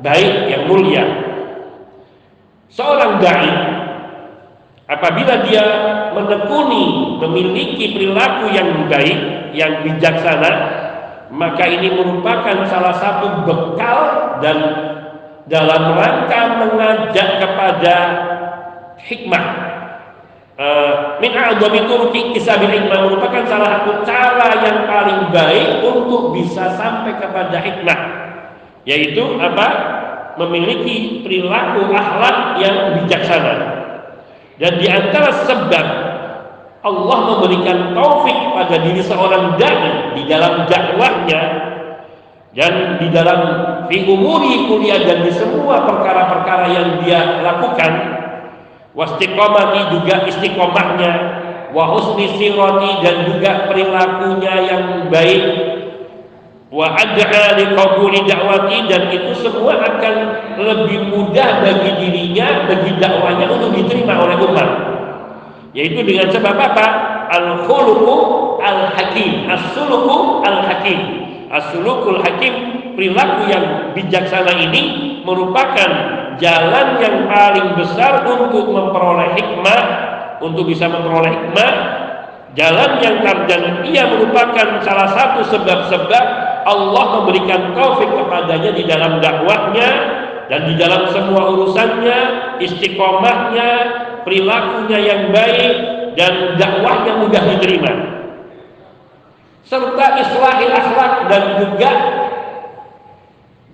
baik, 0.05 0.34
yang 0.45 0.63
mulia. 0.69 1.03
Seorang 2.69 3.17
dai 3.17 3.49
apabila 4.86 5.41
dia 5.47 5.65
menekuni 6.13 7.17
memiliki 7.17 7.97
perilaku 7.97 8.53
yang 8.53 8.86
baik, 8.86 9.19
yang 9.58 9.81
bijaksana, 9.81 10.51
maka 11.34 11.65
ini 11.65 11.97
merupakan 11.97 12.67
salah 12.69 12.93
satu 12.93 13.47
bekal 13.47 13.99
dan 14.43 14.58
dalam 15.49 15.97
rangka 15.97 16.41
mengajak 16.62 17.29
kepada 17.41 17.95
hikmah 19.01 19.45
Eh, 20.55 20.93
min 21.19 21.35
a'dhami 21.35 21.83
turuki 21.83 22.31
kisabil 22.31 22.71
hikmah 22.71 23.11
merupakan 23.11 23.43
salah 23.43 23.83
satu 23.83 24.07
cara 24.07 24.63
yang 24.63 24.87
paling 24.87 25.27
baik 25.35 25.83
untuk 25.83 26.31
bisa 26.31 26.71
sampai 26.79 27.19
kepada 27.19 27.59
hikmah. 27.59 27.99
Yaitu 28.87 29.35
apa? 29.35 29.67
Memiliki 30.39 31.27
perilaku 31.27 31.91
akhlak 31.91 32.63
yang 32.63 33.03
bijaksana. 33.03 33.83
Dan 34.55 34.79
di 34.79 34.87
antara 34.87 35.27
sebab 35.43 35.87
Allah 36.87 37.19
memberikan 37.35 37.91
taufik 37.91 38.39
pada 38.55 38.75
diri 38.79 39.03
seorang 39.03 39.59
dai 39.59 40.15
di 40.15 40.23
dalam 40.23 40.63
dakwahnya 40.71 41.41
dan 42.55 42.95
di 43.03 43.11
dalam 43.11 43.39
fi 43.91 44.07
umuri 44.07 44.71
kuliah 44.71 45.03
dan 45.03 45.27
di 45.27 45.35
semua 45.35 45.83
perkara-perkara 45.83 46.71
yang 46.71 46.87
dia 47.03 47.43
lakukan 47.43 47.91
wastiqomati 48.95 49.93
juga 49.93 50.25
istiqomahnya. 50.25 51.13
Wa 51.75 51.91
husni 51.91 52.31
sirati 52.39 53.03
dan 53.03 53.27
juga 53.27 53.67
perilakunya 53.67 54.53
yang 54.63 54.84
baik. 55.12 55.43
Wa 56.71 56.95
ad'a 56.95 57.60
liqabuli 57.60 58.23
da'wati 58.23 58.88
dan 58.88 59.12
itu 59.12 59.31
semua 59.43 59.84
akan 59.84 60.15
lebih 60.60 61.12
mudah 61.12 61.63
bagi 61.63 61.91
dirinya 61.99 62.67
bagi 62.67 62.95
dakwanya 62.95 63.51
untuk 63.51 63.75
diterima 63.75 64.23
oleh 64.23 64.39
umat. 64.39 64.69
Yaitu 65.75 65.99
dengan 66.08 66.31
sebab 66.31 66.55
apa? 66.55 66.88
Al 67.27 67.67
khuluqu 67.67 68.15
al 68.63 68.95
hakim 68.95 69.51
as-suluku 69.51 70.45
al 70.47 70.63
hakim 70.63 70.99
as-sulukul 71.51 72.23
hakim 72.23 72.53
perilaku 72.95 73.51
yang 73.51 73.91
bijaksana 73.91 74.55
ini 74.55 74.84
merupakan 75.27 75.89
jalan 76.41 76.88
yang 77.00 77.28
paling 77.30 77.78
besar 77.80 78.24
untuk 78.28 78.67
memperoleh 78.71 79.36
hikmah, 79.36 79.82
untuk 80.43 80.67
bisa 80.67 80.88
memperoleh 80.88 81.32
hikmah, 81.32 81.71
jalan 82.56 82.91
yang 83.04 83.19
dan 83.45 83.84
ia 83.84 84.08
merupakan 84.08 84.80
salah 84.82 85.10
satu 85.12 85.43
sebab-sebab 85.52 86.26
Allah 86.65 87.06
memberikan 87.21 87.78
taufik 87.78 88.10
kepadanya 88.10 88.71
di 88.74 88.84
dalam 88.89 89.21
dakwahnya 89.21 89.89
dan 90.50 90.62
di 90.65 90.74
dalam 90.78 91.10
semua 91.13 91.52
urusannya, 91.54 92.19
istiqomahnya, 92.63 93.69
perilakunya 94.26 95.00
yang 95.02 95.21
baik 95.30 95.76
dan 96.17 96.58
dakwahnya 96.58 97.13
mudah 97.21 97.43
diterima. 97.54 97.93
Serta 99.65 100.08
islahil 100.21 100.74
akhlak 100.74 101.13
dan 101.26 101.43
juga 101.58 101.91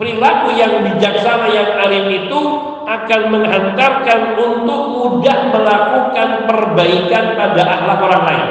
Perilaku 0.02 0.58
yang 0.58 0.82
bijaksana 0.82 1.46
yang 1.54 1.78
arif 1.78 2.10
itu 2.10 2.42
akan 2.90 3.22
menghantarkan 3.38 4.34
untuk 4.34 4.82
mudah 4.98 5.54
melakukan 5.54 6.50
perbaikan 6.50 7.38
pada 7.38 7.62
akhlak 7.62 8.00
orang 8.10 8.24
lain. 8.26 8.50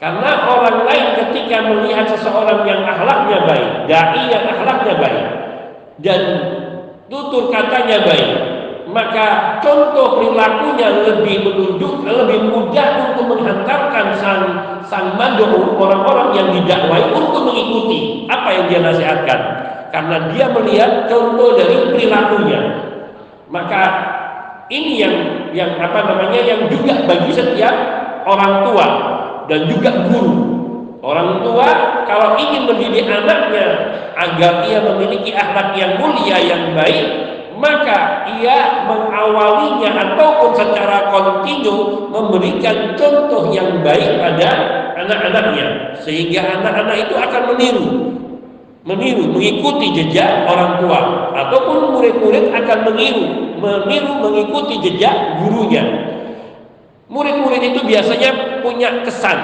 Karena 0.00 0.30
orang 0.48 0.88
lain 0.88 1.06
ketika 1.20 1.68
melihat 1.68 2.08
seseorang 2.08 2.64
yang 2.64 2.80
akhlaknya 2.80 3.44
baik, 3.44 3.70
dai 3.92 4.24
yang 4.32 4.44
akhlaknya 4.56 4.94
baik, 4.96 5.26
dan 6.00 6.20
tutur 7.12 7.52
katanya 7.52 8.00
baik, 8.08 8.30
maka 8.88 9.60
contoh 9.60 10.16
perilakunya 10.16 10.88
lebih 11.12 11.44
menunjuk, 11.44 12.08
lebih 12.08 12.40
mudah 12.48 13.12
untuk 13.12 13.36
menghantarkan 13.36 14.16
sang 14.16 14.44
sang 14.80 15.12
mandor 15.20 15.76
orang-orang 15.76 16.32
yang 16.32 16.48
didakwai 16.56 17.04
untuk 17.12 17.52
mengikuti 17.52 18.24
apa 18.32 18.48
yang 18.48 18.64
dia 18.72 18.80
nasihatkan 18.80 19.63
karena 19.94 20.26
dia 20.34 20.50
melihat 20.50 21.06
contoh 21.06 21.54
dari 21.54 21.94
perilakunya. 21.94 22.60
Maka 23.46 23.82
ini 24.66 24.98
yang 24.98 25.14
yang 25.54 25.78
apa 25.78 26.02
namanya 26.02 26.42
yang 26.42 26.66
juga 26.66 27.06
bagi 27.06 27.30
setiap 27.30 27.70
orang 28.26 28.66
tua 28.66 28.86
dan 29.46 29.70
juga 29.70 29.94
guru. 30.10 30.34
Orang 30.98 31.46
tua 31.46 31.68
kalau 32.10 32.34
ingin 32.42 32.66
mendidik 32.66 33.06
anaknya 33.06 33.66
agar 34.18 34.66
ia 34.66 34.82
memiliki 34.82 35.30
akhlak 35.30 35.78
yang 35.78 36.00
mulia 36.02 36.42
yang 36.42 36.74
baik 36.74 37.06
maka 37.54 38.26
ia 38.34 38.82
mengawalinya 38.90 39.94
ataupun 39.94 40.58
secara 40.58 41.06
kontinu 41.14 42.10
memberikan 42.10 42.98
contoh 42.98 43.54
yang 43.54 43.78
baik 43.86 44.18
pada 44.18 44.50
anak-anaknya. 44.98 45.94
Sehingga 46.02 46.58
anak-anak 46.58 47.06
itu 47.06 47.14
akan 47.14 47.42
meniru 47.54 47.88
meniru, 48.84 49.32
mengikuti 49.32 49.96
jejak 49.96 50.44
orang 50.44 50.84
tua 50.84 51.32
ataupun 51.32 51.96
murid-murid 51.96 52.52
akan 52.52 52.78
meniru, 52.92 53.24
meniru 53.56 54.12
mengikuti 54.20 54.74
jejak 54.84 55.40
gurunya. 55.40 55.84
Murid-murid 57.08 57.74
itu 57.74 57.80
biasanya 57.84 58.60
punya 58.60 59.04
kesan. 59.04 59.38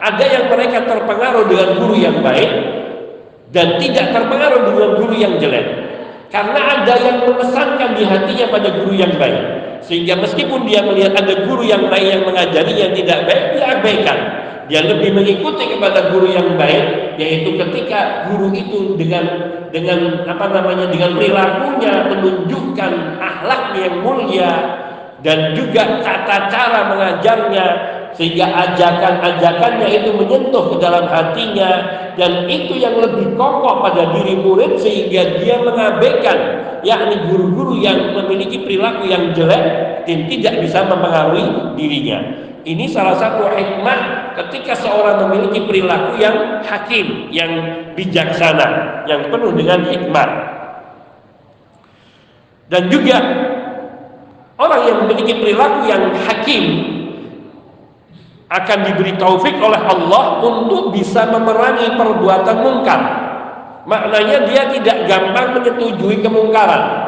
Ada 0.00 0.24
yang 0.26 0.44
mereka 0.50 0.88
terpengaruh 0.88 1.44
dengan 1.46 1.68
guru 1.78 1.96
yang 1.98 2.18
baik 2.24 2.50
dan 3.54 3.76
tidak 3.78 4.10
terpengaruh 4.16 4.62
dengan 4.66 4.90
guru 4.98 5.14
yang 5.14 5.34
jelek. 5.38 5.66
Karena 6.30 6.78
ada 6.78 6.94
yang 7.02 7.26
memesankan 7.26 7.98
di 7.98 8.06
hatinya 8.06 8.46
pada 8.54 8.68
guru 8.80 8.94
yang 8.94 9.12
baik. 9.18 9.42
Sehingga 9.82 10.14
meskipun 10.22 10.62
dia 10.64 10.86
melihat 10.86 11.18
ada 11.18 11.34
guru 11.44 11.66
yang 11.66 11.90
lain 11.90 12.06
yang 12.06 12.22
mengajari 12.22 12.72
yang 12.78 12.92
tidak 12.94 13.26
baik, 13.26 13.44
dia 13.58 13.64
abaikan 13.74 14.18
dia 14.70 14.86
lebih 14.86 15.10
mengikuti 15.10 15.66
kepada 15.66 16.14
guru 16.14 16.30
yang 16.30 16.54
baik 16.54 17.18
yaitu 17.18 17.58
ketika 17.58 18.30
guru 18.30 18.54
itu 18.54 18.94
dengan 18.94 19.26
dengan 19.74 20.24
apa 20.30 20.46
namanya 20.46 20.86
dengan 20.86 21.18
perilakunya 21.18 22.06
menunjukkan 22.06 22.92
akhlaknya 23.18 23.80
yang 23.90 23.96
mulia 24.06 24.52
dan 25.26 25.52
juga 25.58 26.00
tata 26.06 26.48
cara 26.48 26.80
mengajarnya 26.94 27.66
sehingga 28.14 28.46
ajakan-ajakannya 28.46 29.88
itu 29.90 30.10
menyentuh 30.14 30.74
ke 30.74 30.76
dalam 30.82 31.06
hatinya 31.06 31.70
dan 32.18 32.46
itu 32.50 32.78
yang 32.78 32.98
lebih 32.98 33.34
kokoh 33.38 33.82
pada 33.82 34.14
diri 34.18 34.38
murid 34.38 34.78
sehingga 34.78 35.40
dia 35.42 35.62
mengabaikan 35.62 36.38
yakni 36.82 37.16
guru-guru 37.30 37.78
yang 37.78 38.16
memiliki 38.16 38.66
perilaku 38.66 39.06
yang 39.06 39.30
jelek 39.36 39.64
dan 40.06 40.18
tidak 40.26 40.54
bisa 40.64 40.78
mempengaruhi 40.88 41.46
dirinya. 41.78 42.49
Ini 42.60 42.84
salah 42.92 43.16
satu 43.16 43.48
hikmah 43.48 44.32
ketika 44.36 44.76
seorang 44.76 45.24
memiliki 45.28 45.64
perilaku 45.64 46.20
yang 46.20 46.60
hakim, 46.60 47.32
yang 47.32 47.52
bijaksana, 47.96 49.02
yang 49.08 49.32
penuh 49.32 49.52
dengan 49.56 49.80
hikmah. 49.88 50.30
Dan 52.68 52.92
juga 52.92 53.16
orang 54.60 54.82
yang 54.84 54.96
memiliki 55.04 55.40
perilaku 55.40 55.80
yang 55.88 56.04
hakim 56.28 56.64
akan 58.50 58.78
diberi 58.82 59.14
taufik 59.16 59.56
oleh 59.56 59.78
Allah 59.78 60.42
untuk 60.44 60.92
bisa 60.92 61.24
memerangi 61.32 61.96
perbuatan 61.96 62.56
mungkar. 62.60 63.00
Maknanya 63.88 64.44
dia 64.44 64.68
tidak 64.68 65.08
gampang 65.08 65.56
menyetujui 65.56 66.20
kemungkaran. 66.20 66.99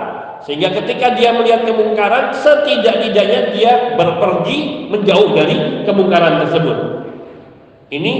Sehingga 0.43 0.75
ketika 0.75 1.15
dia 1.15 1.31
melihat 1.31 1.63
kemungkaran, 1.63 2.35
setidak-tidaknya 2.35 3.55
dia 3.55 3.73
berpergi 3.95 4.91
menjauh 4.91 5.39
dari 5.39 5.87
kemungkaran 5.87 6.43
tersebut. 6.43 6.77
Ini 7.93 8.15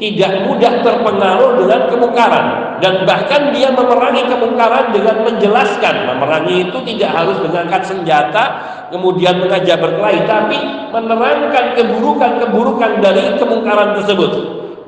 tidak 0.00 0.48
mudah 0.48 0.80
terpengaruh 0.80 1.60
dengan 1.60 1.80
kemungkaran 1.92 2.46
dan 2.80 3.04
bahkan 3.04 3.52
dia 3.52 3.68
memerangi 3.70 4.24
kemungkaran 4.24 4.90
dengan 4.90 5.22
menjelaskan. 5.22 5.94
Memerangi 6.08 6.54
itu 6.66 6.78
tidak 6.94 7.10
harus 7.12 7.36
mengangkat 7.44 7.82
senjata 7.86 8.44
kemudian 8.88 9.38
mengajak 9.38 9.78
berkelahi, 9.78 10.24
tapi 10.24 10.58
menerangkan 10.90 11.76
keburukan-keburukan 11.76 13.04
dari 13.04 13.36
kemungkaran 13.36 14.00
tersebut. 14.00 14.32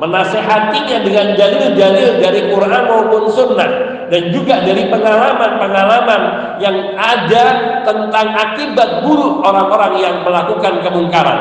Menasehatinya 0.00 1.05
dengan 1.05 1.37
dalil-dalil 1.37 2.11
dari 2.24 2.40
Quran 2.48 2.83
maupun 2.88 3.29
Sunnah 3.29 3.89
dan 4.11 4.35
juga 4.35 4.61
dari 4.66 4.90
pengalaman-pengalaman 4.90 6.23
yang 6.59 6.99
ada 6.99 7.44
tentang 7.87 8.27
akibat 8.35 9.07
buruk 9.07 9.40
orang-orang 9.46 10.03
yang 10.03 10.16
melakukan 10.27 10.83
kemungkaran. 10.83 11.40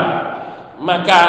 Maka 0.79 1.21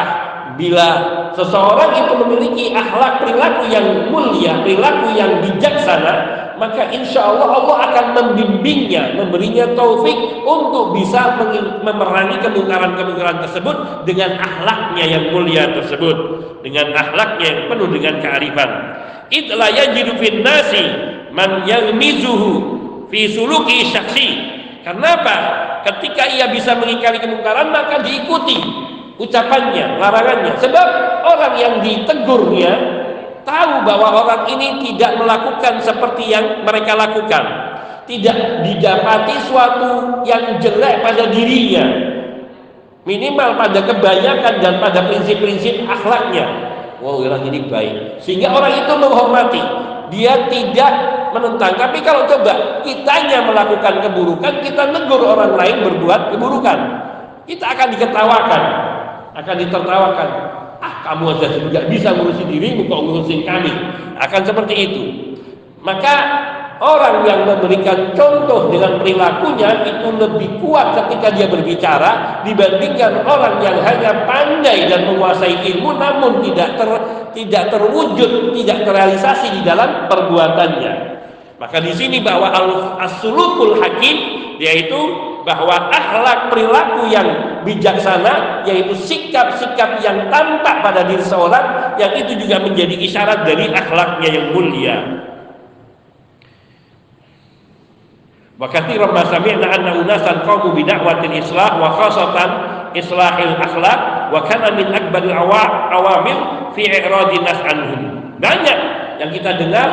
bila 0.54 0.88
seseorang 1.32 1.96
itu 1.96 2.12
memiliki 2.20 2.64
akhlak 2.76 3.24
perilaku 3.24 3.72
yang 3.72 4.12
mulia, 4.12 4.60
perilaku 4.60 5.16
yang 5.16 5.40
bijaksana, 5.40 6.14
maka 6.60 6.92
insya 6.92 7.24
Allah 7.24 7.48
Allah 7.56 7.76
akan 7.88 8.06
membimbingnya, 8.12 9.16
memberinya 9.16 9.72
taufik 9.72 10.44
untuk 10.44 10.92
bisa 10.92 11.40
memerangi 11.80 12.36
kemungkaran-kemungkaran 12.44 13.40
tersebut 13.48 14.04
dengan 14.04 14.36
akhlaknya 14.36 15.04
yang 15.08 15.24
mulia 15.32 15.72
tersebut, 15.72 16.16
dengan 16.60 16.92
akhlaknya 16.92 17.46
yang 17.48 17.60
penuh 17.72 17.88
dengan 17.88 18.14
kearifan. 18.20 18.70
Yajidu 19.32 20.18
fin 20.20 20.42
nasi 20.44 20.84
man 21.30 21.66
yagmizuhu 21.66 22.50
fi 23.10 23.30
suluki 23.30 23.90
syaksi. 23.90 24.28
Kenapa? 24.80 25.36
Ketika 25.84 26.24
ia 26.28 26.48
bisa 26.48 26.72
mengingkari 26.76 27.20
kemungkaran 27.20 27.68
maka 27.68 28.00
diikuti 28.00 28.56
ucapannya, 29.20 30.00
larangannya. 30.00 30.56
Sebab 30.56 30.88
orang 31.24 31.54
yang 31.60 31.74
ditegurnya 31.84 32.72
tahu 33.44 33.84
bahwa 33.84 34.08
orang 34.24 34.42
ini 34.52 34.80
tidak 34.90 35.16
melakukan 35.20 35.80
seperti 35.80 36.32
yang 36.32 36.64
mereka 36.64 36.92
lakukan 36.96 37.44
tidak 38.08 38.66
didapati 38.66 39.36
suatu 39.46 40.22
yang 40.26 40.58
jelek 40.58 41.00
pada 41.04 41.30
dirinya 41.30 41.84
minimal 43.06 43.56
pada 43.56 43.80
kebanyakan 43.86 44.54
dan 44.60 44.74
pada 44.82 45.08
prinsip-prinsip 45.08 45.86
akhlaknya 45.88 46.46
wow 47.00 47.22
orang 47.22 47.48
ini 47.48 47.70
baik 47.70 48.20
sehingga 48.20 48.52
orang 48.52 48.76
itu 48.76 48.92
menghormati 48.98 49.62
dia 50.10 50.50
tidak 50.50 50.92
menentang. 51.32 51.74
Tapi 51.76 51.98
kalau 52.02 52.26
coba 52.26 52.82
kitanya 52.82 53.44
melakukan 53.44 54.02
keburukan 54.04 54.62
kita 54.62 54.90
negur 54.90 55.22
orang 55.24 55.54
lain 55.54 55.76
berbuat 55.86 56.34
keburukan. 56.34 56.78
Kita 57.48 57.64
akan 57.74 57.88
diketawakan. 57.98 58.62
Akan 59.34 59.56
ditertawakan. 59.58 60.28
Ah 60.80 60.94
kamu 61.04 61.36
aja 61.36 61.46
tidak 61.50 61.84
bisa 61.92 62.08
ngurusin 62.16 62.48
dirimu 62.48 62.88
kok 62.88 63.00
ngurusin 63.04 63.40
kami. 63.44 63.72
Akan 64.20 64.42
seperti 64.46 64.74
itu. 64.76 65.02
Maka 65.80 66.14
orang 66.80 67.28
yang 67.28 67.44
memberikan 67.44 68.16
contoh 68.16 68.72
dengan 68.72 68.96
perilakunya 69.04 69.84
itu 69.84 70.08
lebih 70.16 70.48
kuat 70.64 70.96
ketika 70.96 71.28
dia 71.36 71.46
berbicara 71.46 72.40
dibandingkan 72.42 73.20
orang 73.28 73.60
yang 73.60 73.76
hanya 73.84 74.24
pandai 74.24 74.88
dan 74.88 75.12
menguasai 75.12 75.60
ilmu 75.60 75.92
namun 76.00 76.40
tidak 76.40 76.80
ter, 76.80 76.88
tidak 77.36 77.64
terwujud 77.68 78.56
tidak 78.56 78.78
terrealisasi 78.88 79.60
di 79.60 79.60
dalam 79.60 80.08
perbuatannya 80.08 81.09
maka 81.60 81.76
di 81.76 81.92
sini 81.92 82.24
bahwa 82.24 82.48
as-sulukul 83.04 83.76
hakim 83.84 84.16
yaitu 84.56 84.96
bahwa 85.44 85.92
akhlak 85.92 86.48
perilaku 86.48 87.12
yang 87.12 87.28
bijaksana 87.68 88.64
yaitu 88.64 88.96
sikap-sikap 88.96 90.00
yang 90.00 90.32
tampak 90.32 90.80
pada 90.80 91.04
diri 91.04 91.20
seorang 91.20 91.96
yang 92.00 92.16
itu 92.16 92.32
juga 92.40 92.64
menjadi 92.64 92.96
isyarat 92.96 93.44
dari 93.44 93.68
akhlaknya 93.76 94.28
yang 94.32 94.46
mulia. 94.56 94.96
Wa 98.56 98.68
katsiran 98.68 99.12
ma 99.12 99.24
sami'na 99.28 99.66
anna 99.68 100.00
unasan 100.00 100.44
qamu 100.44 100.76
bi 100.76 100.84
da'watil 100.84 101.36
islah 101.44 101.76
wa 101.76 101.92
khasatan 101.96 102.50
islahil 102.96 103.56
akhlak 103.56 104.00
wa 104.32 104.40
kana 104.48 104.76
min 104.76 104.88
akbaril 104.92 105.36
awamil 105.92 106.38
fi 106.72 106.88
i'radin 106.88 107.44
nas 107.44 107.60
anhum. 107.68 108.00
Banyak 108.40 108.78
yang 109.20 109.30
kita 109.32 109.60
dengar 109.60 109.88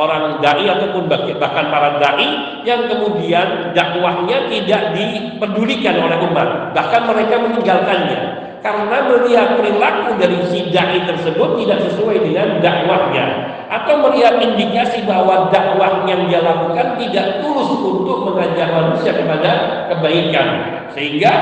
seorang 0.00 0.40
dai 0.40 0.64
ataupun 0.64 1.12
bahkan 1.12 1.68
para 1.68 2.00
dai 2.00 2.64
yang 2.64 2.88
kemudian 2.88 3.76
dakwahnya 3.76 4.48
tidak 4.48 4.96
dipedulikan 4.96 6.00
oleh 6.00 6.16
umat. 6.24 6.72
Bahkan 6.72 7.02
mereka 7.04 7.36
meninggalkannya. 7.36 8.48
Karena 8.60 9.08
melihat 9.08 9.56
perilaku 9.60 10.16
dari 10.16 10.40
si 10.48 10.72
dai 10.72 11.04
tersebut 11.04 11.60
tidak 11.60 11.84
sesuai 11.84 12.16
dengan 12.24 12.64
dakwahnya. 12.64 13.24
Atau 13.68 14.00
melihat 14.08 14.40
indikasi 14.40 15.04
bahwa 15.04 15.52
dakwah 15.52 16.08
yang 16.08 16.24
dia 16.32 16.40
lakukan 16.40 16.96
tidak 16.96 17.44
tulus 17.44 17.68
untuk 17.76 18.24
mengajak 18.24 18.72
manusia 18.72 19.12
kepada 19.12 19.52
kebaikan. 19.92 20.48
Sehingga 20.96 21.32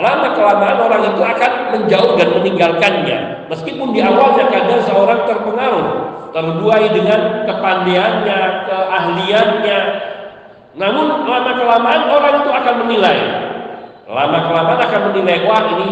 lama 0.00 0.32
kelamaan 0.32 0.80
orang 0.80 1.02
itu 1.04 1.20
akan 1.20 1.52
menjauh 1.76 2.12
dan 2.16 2.28
meninggalkannya 2.32 3.35
meskipun 3.50 3.94
di 3.94 4.00
awalnya 4.02 4.46
kadang 4.50 4.82
seorang 4.84 5.26
terpengaruh 5.26 5.86
terbuai 6.36 6.86
dengan 6.92 7.48
kepandaiannya, 7.48 8.38
keahliannya. 8.68 9.80
Namun 10.76 11.24
lama 11.24 11.52
kelamaan 11.56 12.02
orang 12.12 12.34
itu 12.44 12.50
akan 12.52 12.74
menilai. 12.84 13.18
Lama 14.04 14.38
kelamaan 14.44 14.80
akan 14.84 15.00
menilai 15.10 15.48
wah 15.48 15.64
ini 15.72 15.88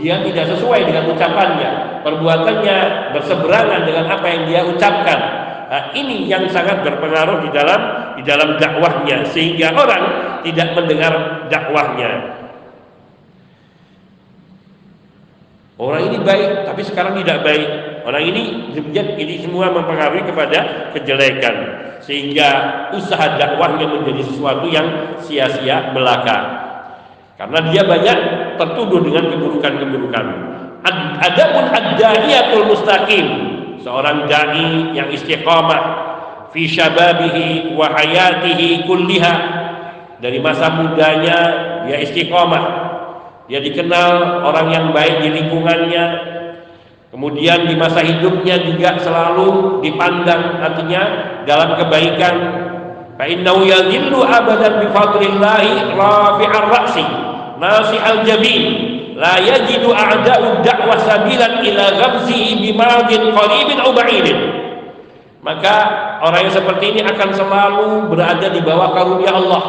dia 0.00 0.24
tidak 0.24 0.56
sesuai 0.56 0.88
dengan 0.88 1.04
ucapannya, 1.12 2.00
perbuatannya 2.00 2.76
berseberangan 3.12 3.80
dengan 3.84 4.08
apa 4.08 4.26
yang 4.32 4.42
dia 4.48 4.60
ucapkan. 4.64 5.20
Nah, 5.68 5.82
ini 5.96 6.28
yang 6.28 6.48
sangat 6.48 6.84
berpengaruh 6.84 7.44
di 7.44 7.50
dalam 7.52 7.80
di 8.16 8.22
dalam 8.24 8.56
dakwahnya 8.56 9.24
sehingga 9.28 9.72
orang 9.72 10.04
tidak 10.44 10.72
mendengar 10.76 11.12
dakwahnya. 11.52 12.41
Orang 15.80 16.04
ini 16.04 16.20
baik, 16.20 16.68
tapi 16.68 16.84
sekarang 16.84 17.16
tidak 17.24 17.40
baik. 17.40 17.68
Orang 18.04 18.22
ini 18.22 18.74
demikian 18.76 19.16
ini 19.16 19.40
semua 19.40 19.72
mempengaruhi 19.72 20.26
kepada 20.26 20.90
kejelekan 20.92 21.54
sehingga 22.02 22.48
usaha 22.92 23.38
dakwahnya 23.38 23.86
menjadi 23.86 24.22
sesuatu 24.26 24.66
yang 24.68 25.16
sia-sia 25.22 25.94
belaka. 25.94 26.38
Karena 27.38 27.58
dia 27.72 27.82
banyak 27.86 28.18
tertuduh 28.58 29.00
dengan 29.00 29.32
keburukan-keburukan. 29.32 30.26
Adapun 31.22 31.64
ad-da'iyatul 31.70 32.66
mustaqim, 32.66 33.26
seorang 33.80 34.26
dai 34.26 34.92
yang 34.92 35.08
istiqamah 35.14 35.80
fi 36.50 36.68
syababihi 36.68 37.74
wa 37.78 37.86
hayatihi 37.90 38.84
kulliha 38.84 39.34
dari 40.22 40.38
masa 40.38 40.70
mudanya 40.70 41.38
dia 41.86 41.98
istiqamah 41.98 42.62
dia 43.52 43.60
dikenal 43.60 44.40
orang 44.48 44.72
yang 44.72 44.86
baik 44.96 45.20
di 45.20 45.28
lingkungannya. 45.28 46.04
Kemudian 47.12 47.68
di 47.68 47.76
masa 47.76 48.00
hidupnya 48.00 48.64
juga 48.64 48.96
selalu 48.96 49.84
dipandang 49.84 50.56
artinya 50.56 51.02
dalam 51.44 51.76
kebaikan. 51.76 52.34
Fa 53.20 53.28
innahu 53.28 53.68
yadhillu 53.68 54.24
abadan 54.24 54.80
bi 54.80 54.88
fadlillahi 54.88 55.92
rafi'ar 55.92 56.64
ra'si 56.72 57.04
nasi'al 57.60 58.24
jabin 58.24 58.64
la 59.20 59.36
yajidu 59.36 59.92
a'da'u 59.92 60.64
da'wah 60.64 60.96
sabilan 61.04 61.60
ila 61.60 61.84
ghamzihi 62.00 62.56
bi 62.56 62.72
madin 62.72 63.36
qaribin 63.36 63.78
aw 63.84 63.92
ba'idin. 63.92 64.38
Maka 65.44 65.76
orang 66.24 66.48
yang 66.48 66.56
seperti 66.56 66.96
ini 66.96 67.04
akan 67.04 67.36
selalu 67.36 68.08
berada 68.08 68.48
di 68.48 68.64
bawah 68.64 68.96
karunia 68.96 69.36
Allah. 69.36 69.64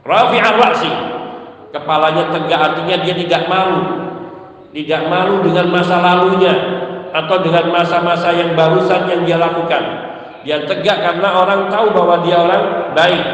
Rafi'ar 0.00 0.56
ra'si 0.56 1.19
kepalanya 1.70 2.30
tegak 2.34 2.60
artinya 2.60 2.96
dia 3.02 3.14
tidak 3.14 3.42
malu. 3.46 3.80
Tidak 4.70 5.02
malu 5.10 5.42
dengan 5.42 5.66
masa 5.74 5.98
lalunya 5.98 6.54
atau 7.10 7.42
dengan 7.42 7.74
masa-masa 7.74 8.30
yang 8.30 8.54
barusan 8.54 9.10
yang 9.10 9.22
dia 9.26 9.38
lakukan. 9.38 9.82
Dia 10.46 10.62
tegak 10.62 11.02
karena 11.02 11.28
orang 11.34 11.66
tahu 11.66 11.90
bahwa 11.90 12.22
dia 12.22 12.38
orang 12.38 12.94
baik. 12.94 13.24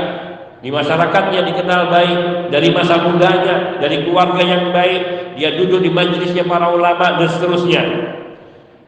Di 0.64 0.72
masyarakatnya 0.72 1.44
dikenal 1.44 1.92
baik 1.92 2.18
dari 2.48 2.72
masa 2.72 2.98
mudanya 3.04 3.76
dari 3.76 4.02
keluarga 4.02 4.40
yang 4.40 4.72
baik 4.72 5.36
dia 5.36 5.52
duduk 5.52 5.84
di 5.84 5.92
majelisnya 5.92 6.48
para 6.48 6.72
ulama 6.72 7.20
dan 7.20 7.28
seterusnya. 7.28 7.82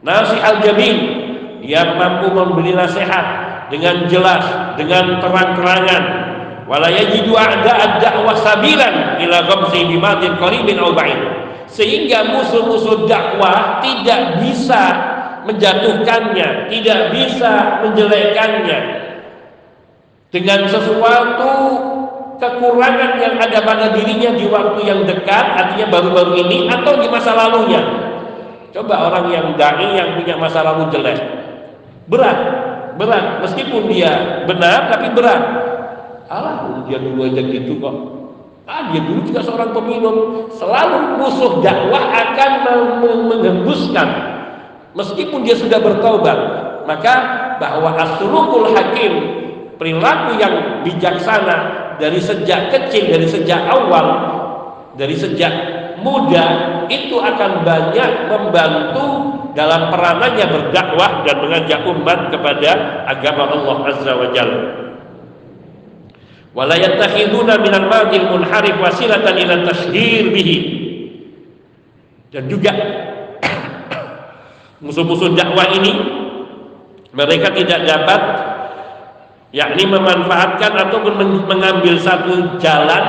Nasi 0.00 0.40
al-jabin 0.40 0.96
dia 1.61 1.84
mampu 1.94 2.32
memberi 2.32 2.72
nasihat 2.72 3.26
dengan 3.68 4.08
jelas 4.08 4.44
dengan 4.80 5.20
terang-terangan 5.20 6.02
wala 6.68 6.92
yajidu 6.92 7.33
a'da 7.33 7.72
ad-da'wah 7.72 8.37
sabilan 8.44 9.16
ila 9.24 9.38
qaribin 10.37 10.76
aw 10.76 10.92
sehingga 11.68 12.28
musuh-musuh 12.28 13.09
dakwah 13.09 13.81
tidak 13.81 14.40
bisa 14.44 14.83
menjatuhkannya, 15.48 16.68
tidak 16.68 17.00
bisa 17.12 17.81
menjelekkannya 17.85 18.78
dengan 20.28 20.68
sesuatu 20.68 21.52
kekurangan 22.37 23.16
yang 23.16 23.35
ada 23.40 23.64
pada 23.64 23.87
dirinya 23.96 24.37
di 24.37 24.44
waktu 24.48 24.81
yang 24.85 25.00
dekat, 25.09 25.47
artinya 25.57 25.88
baru-baru 25.88 26.45
ini 26.49 26.68
atau 26.68 27.01
di 27.01 27.09
masa 27.09 27.32
lalunya. 27.32 27.80
Coba 28.68 29.09
orang 29.09 29.32
yang 29.32 29.47
dai 29.57 29.97
yang 29.97 30.20
punya 30.20 30.36
masa 30.36 30.61
lalu 30.61 30.93
jelek, 30.93 31.16
berat, 32.12 32.38
berat. 33.01 33.40
Meskipun 33.45 33.88
dia 33.88 34.45
benar, 34.45 34.93
tapi 34.93 35.09
berat 35.16 35.68
Alah, 36.29 36.85
dia 36.85 37.01
dulu 37.01 37.24
aja 37.24 37.41
gitu 37.41 37.81
kok. 37.81 37.97
Ah, 38.68 38.93
dia 38.93 39.01
dulu 39.01 39.24
juga 39.24 39.41
seorang 39.41 39.72
peminum. 39.72 40.45
Selalu 40.53 41.16
musuh 41.16 41.64
dakwah 41.64 42.05
akan 42.12 42.53
menghembuskan. 43.33 44.09
Meskipun 44.93 45.41
dia 45.41 45.57
sudah 45.57 45.81
bertobat. 45.81 46.39
Maka 46.85 47.14
bahwa 47.57 47.97
asulukul 47.97 48.68
hakim, 48.76 49.12
perilaku 49.81 50.37
yang 50.37 50.85
bijaksana 50.85 51.57
dari 51.97 52.20
sejak 52.20 52.68
kecil, 52.68 53.09
dari 53.09 53.24
sejak 53.24 53.64
awal, 53.68 54.07
dari 55.01 55.16
sejak 55.16 55.53
muda 56.05 56.47
itu 56.93 57.16
akan 57.16 57.64
banyak 57.64 58.11
membantu 58.29 59.07
dalam 59.57 59.89
peranannya 59.91 60.47
berdakwah 60.49 61.24
dan 61.24 61.37
mengajak 61.41 61.81
umat 61.89 62.20
kepada 62.31 62.70
agama 63.09 63.49
Allah 63.49 63.76
Azza 63.91 64.12
wa 64.12 64.29
Jalla. 64.31 64.88
Wala 66.59 66.74
yattakhiduna 66.74 67.62
minal 67.62 67.86
munharif 68.34 68.82
wasilatan 68.82 69.30
ila 69.30 69.70
bihi. 70.34 70.59
Dan 72.34 72.50
juga 72.50 72.74
musuh-musuh 74.82 75.38
dakwah 75.38 75.70
ini 75.70 75.94
mereka 77.14 77.54
tidak 77.54 77.86
dapat 77.86 78.20
yakni 79.54 79.86
memanfaatkan 79.86 80.74
ataupun 80.82 81.46
mengambil 81.46 81.94
satu 81.94 82.59
jalan 82.59 83.04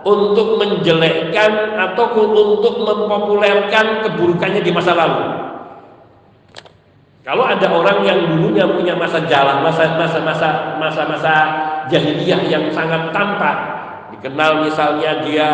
untuk 0.00 0.56
menjelekkan 0.56 1.76
atau 1.76 2.16
untuk 2.16 2.80
mempopulerkan 2.80 4.08
keburukannya 4.08 4.64
di 4.64 4.72
masa 4.72 4.96
lalu. 4.96 5.20
Kalau 7.20 7.44
ada 7.44 7.68
orang 7.68 8.00
yang 8.08 8.18
dulunya 8.32 8.64
punya 8.64 8.96
masa 8.96 9.20
jalan, 9.28 9.60
masa 9.60 9.84
masa 10.00 10.18
masa 10.24 10.48
masa 10.80 11.02
masa 11.04 11.34
jahiliyah 11.88 12.44
yang 12.50 12.68
sangat 12.74 13.14
tampak, 13.14 13.56
dikenal 14.12 14.66
misalnya 14.66 15.24
dia 15.24 15.48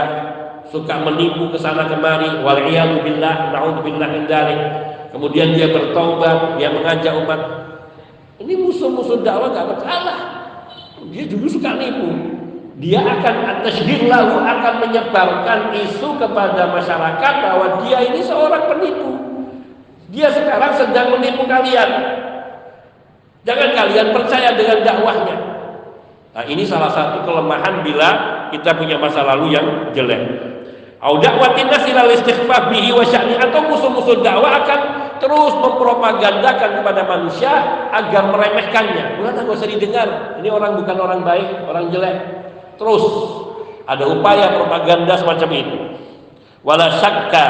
suka 0.72 0.98
menipu 1.06 1.52
ke 1.54 1.58
sana 1.60 1.86
kemari, 1.86 2.42
billah, 2.42 3.54
naudzubillah 3.54 4.10
Kemudian 5.14 5.54
dia 5.54 5.70
bertobat, 5.70 6.58
dia 6.58 6.68
mengajak 6.68 7.14
umat. 7.24 7.40
Ini 8.36 8.52
musuh-musuh 8.60 9.24
dakwah 9.24 9.48
gak 9.48 9.64
berkalah. 9.72 10.18
Dia 11.08 11.24
dulu 11.24 11.46
suka 11.48 11.78
nipu. 11.80 12.36
Dia 12.76 13.00
akan 13.00 13.64
tasdir 13.64 14.04
lalu 14.04 14.36
akan 14.36 14.74
menyebarkan 14.84 15.72
isu 15.72 16.20
kepada 16.20 16.68
masyarakat 16.68 17.34
bahwa 17.40 17.80
dia 17.80 18.04
ini 18.04 18.20
seorang 18.20 18.68
penipu. 18.68 19.16
Dia 20.12 20.28
sekarang 20.28 20.76
sedang 20.76 21.16
menipu 21.16 21.48
kalian. 21.48 21.88
Jangan 23.48 23.70
kalian 23.72 24.12
percaya 24.12 24.52
dengan 24.52 24.84
dakwahnya. 24.84 25.36
Nah, 26.37 26.45
ini 26.45 26.68
salah 26.68 26.93
satu 26.93 27.24
kelemahan 27.24 27.80
bila 27.80 28.09
kita 28.53 28.76
punya 28.76 29.01
masa 29.01 29.24
lalu 29.24 29.57
yang 29.57 29.89
jelek. 29.97 30.20
Au 31.01 31.16
dakwatin 31.16 31.64
nas 31.72 31.89
ilal 31.89 32.12
istighfaf 32.12 32.68
bihi 32.68 32.93
wa 32.93 33.01
sya'ni 33.01 33.41
atau 33.41 33.64
musuh-musuh 33.64 34.20
dakwah 34.20 34.61
akan 34.61 34.80
terus 35.16 35.57
mempropagandakan 35.57 36.84
kepada 36.84 37.09
manusia 37.09 37.53
agar 37.89 38.28
meremehkannya. 38.37 39.16
Bukan 39.16 39.32
enggak 39.32 39.57
usah 39.57 39.64
didengar. 39.64 40.09
Ini 40.37 40.49
orang 40.53 40.76
bukan 40.76 40.97
orang 41.01 41.20
baik, 41.24 41.64
orang 41.72 41.89
jelek. 41.89 42.16
Terus 42.76 43.05
ada 43.89 44.05
upaya 44.05 44.61
propaganda 44.61 45.16
semacam 45.16 45.51
itu. 45.57 45.78
Wala 46.61 47.01
syakka 47.01 47.49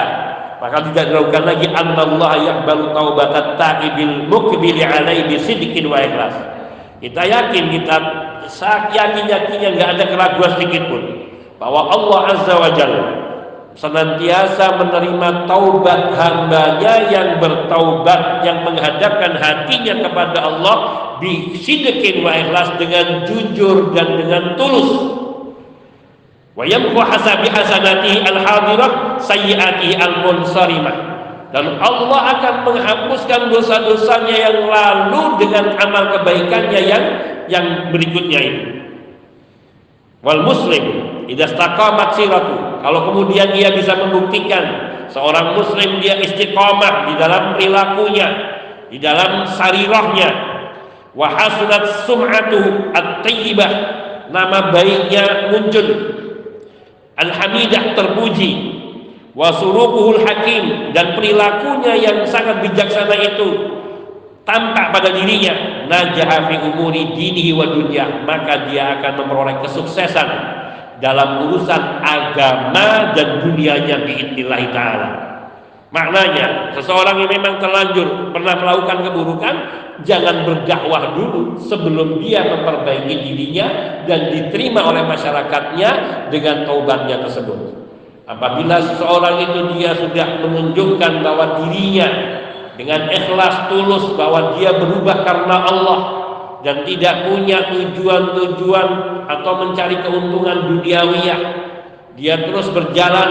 maka 0.56 0.78
tidak 0.88 1.10
diragukan 1.10 1.42
lagi 1.42 1.68
Allah 1.74 2.32
yaqbalu 2.38 2.94
taubatat 2.94 3.60
ta'ibil 3.60 4.30
mukbili 4.30 4.86
alaihi 4.86 5.26
bisidqin 5.26 5.90
wa 5.90 5.98
ikhlas. 5.98 6.55
Kita 6.96 7.22
yakin 7.28 7.64
kita 7.76 7.96
yakin 8.94 9.24
yakinnya 9.28 9.68
nggak 9.76 9.90
ada 9.98 10.04
keraguan 10.08 10.50
sedikit 10.56 10.82
pun 10.88 11.02
bahwa 11.60 11.92
Allah 11.92 12.20
Azza 12.32 12.54
wa 12.56 12.70
Jalla 12.72 13.04
senantiasa 13.76 14.80
menerima 14.80 15.44
taubat 15.44 16.16
hambanya 16.16 17.12
yang 17.12 17.36
bertaubat 17.36 18.40
yang 18.40 18.64
menghadapkan 18.64 19.36
hatinya 19.36 20.08
kepada 20.08 20.38
Allah 20.40 20.76
bisidekin 21.20 22.24
wa 22.24 22.32
ikhlas 22.32 22.72
dengan 22.80 23.28
jujur 23.28 23.92
dan 23.92 24.16
dengan 24.16 24.56
tulus. 24.56 25.20
Wa 26.56 26.64
yamhu 26.64 26.96
hasabi 26.96 27.52
hasanati 27.52 28.24
al-hadirah 28.24 29.20
sayyiati 29.20 30.00
al-munsarimah 30.00 31.05
dan 31.54 31.78
Allah 31.78 32.20
akan 32.38 32.54
menghapuskan 32.66 33.54
dosa-dosanya 33.54 34.36
yang 34.50 34.58
lalu 34.66 35.46
dengan 35.46 35.78
amal 35.78 36.18
kebaikannya 36.18 36.80
yang 36.82 37.04
yang 37.46 37.66
berikutnya 37.94 38.40
ini. 38.42 38.62
Wal 40.26 40.42
muslim 40.42 40.84
idza 41.30 41.54
istaqamat 41.54 42.18
siratu. 42.18 42.82
Kalau 42.82 43.00
kemudian 43.10 43.54
dia 43.54 43.70
bisa 43.70 43.94
membuktikan 43.94 44.62
seorang 45.10 45.54
muslim 45.54 46.02
dia 46.02 46.18
istiqomah 46.18 47.10
di 47.10 47.14
dalam 47.14 47.54
perilakunya, 47.54 48.28
di 48.90 48.98
dalam 48.98 49.46
sarirahnya, 49.46 50.30
wa 51.14 51.30
hasunat 51.30 52.06
sum'atu 52.06 52.90
at-tayyibah, 52.94 53.70
nama 54.34 54.74
baiknya 54.74 55.54
muncul. 55.54 55.86
Al-hamidah 57.16 57.96
terpuji, 57.96 58.50
wa 59.36 59.52
suruquhul 59.52 60.24
hakim 60.24 60.96
dan 60.96 61.12
perilakunya 61.12 61.92
yang 61.92 62.18
sangat 62.24 62.64
bijaksana 62.64 63.12
itu 63.20 63.48
tampak 64.48 64.96
pada 64.96 65.12
dirinya 65.12 65.84
najaha 65.92 66.48
fi 66.48 66.56
umuri 66.64 67.12
dinihi 67.12 67.52
wa 67.52 67.68
dunya 67.68 68.24
maka 68.24 68.64
dia 68.64 68.96
akan 68.96 69.12
memperoleh 69.20 69.60
kesuksesan 69.60 70.28
dalam 70.96 71.52
urusan 71.52 71.82
agama 72.00 73.12
dan 73.12 73.44
dunianya 73.44 74.08
biidznillah 74.08 74.62
taala. 74.72 75.10
Maknanya, 75.92 76.74
seseorang 76.74 77.20
yang 77.24 77.30
memang 77.30 77.62
terlanjur 77.62 78.34
pernah 78.34 78.58
melakukan 78.58 79.06
keburukan, 79.06 79.54
jangan 80.02 80.42
berdakwah 80.42 81.14
dulu 81.14 81.56
sebelum 81.62 82.18
dia 82.20 82.42
memperbaiki 82.42 83.14
dirinya 83.22 83.66
dan 84.04 84.34
diterima 84.34 84.82
oleh 84.82 85.06
masyarakatnya 85.06 85.90
dengan 86.28 86.66
taubatnya 86.66 87.22
tersebut. 87.22 87.85
Apabila 88.26 88.82
seseorang 88.82 89.38
itu 89.38 89.60
dia 89.78 89.94
sudah 89.94 90.42
menunjukkan 90.42 91.22
bahwa 91.22 91.62
dirinya 91.62 92.10
dengan 92.74 93.06
ikhlas 93.06 93.70
tulus 93.70 94.18
bahwa 94.18 94.58
dia 94.58 94.74
berubah 94.74 95.22
karena 95.22 95.56
Allah 95.62 96.00
dan 96.66 96.82
tidak 96.82 97.30
punya 97.30 97.70
tujuan-tujuan 97.70 98.88
atau 99.30 99.52
mencari 99.62 100.02
keuntungan 100.02 100.58
duniawiyah 100.74 101.40
dia 102.18 102.34
terus 102.50 102.66
berjalan 102.74 103.30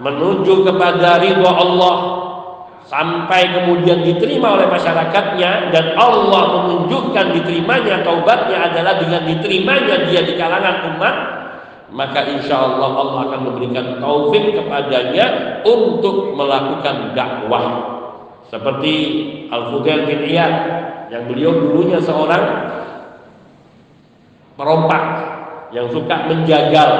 menuju 0.00 0.72
kepada 0.72 1.20
ridho 1.20 1.44
Allah 1.44 1.96
sampai 2.88 3.60
kemudian 3.60 4.08
diterima 4.08 4.56
oleh 4.56 4.72
masyarakatnya 4.72 5.68
dan 5.68 5.92
Allah 6.00 6.64
menunjukkan 6.64 7.36
diterimanya 7.36 8.00
taubatnya 8.00 8.72
adalah 8.72 8.96
dengan 8.96 9.28
diterimanya 9.28 10.08
dia 10.08 10.24
di 10.24 10.32
kalangan 10.32 10.96
umat 10.96 11.43
maka 11.92 12.24
insya 12.24 12.56
Allah 12.56 12.90
Allah 12.96 13.18
akan 13.28 13.40
memberikan 13.52 14.00
taufik 14.00 14.56
kepadanya 14.56 15.60
untuk 15.68 16.32
melakukan 16.32 17.12
dakwah. 17.12 17.92
Seperti 18.48 18.94
Al-Fudail 19.50 20.08
bin 20.08 20.20
Iyad 20.24 20.54
yang 21.12 21.28
beliau 21.28 21.52
dulunya 21.52 22.00
seorang 22.00 22.44
perompak 24.56 25.04
yang 25.74 25.90
suka 25.90 26.30
menjagal. 26.30 26.90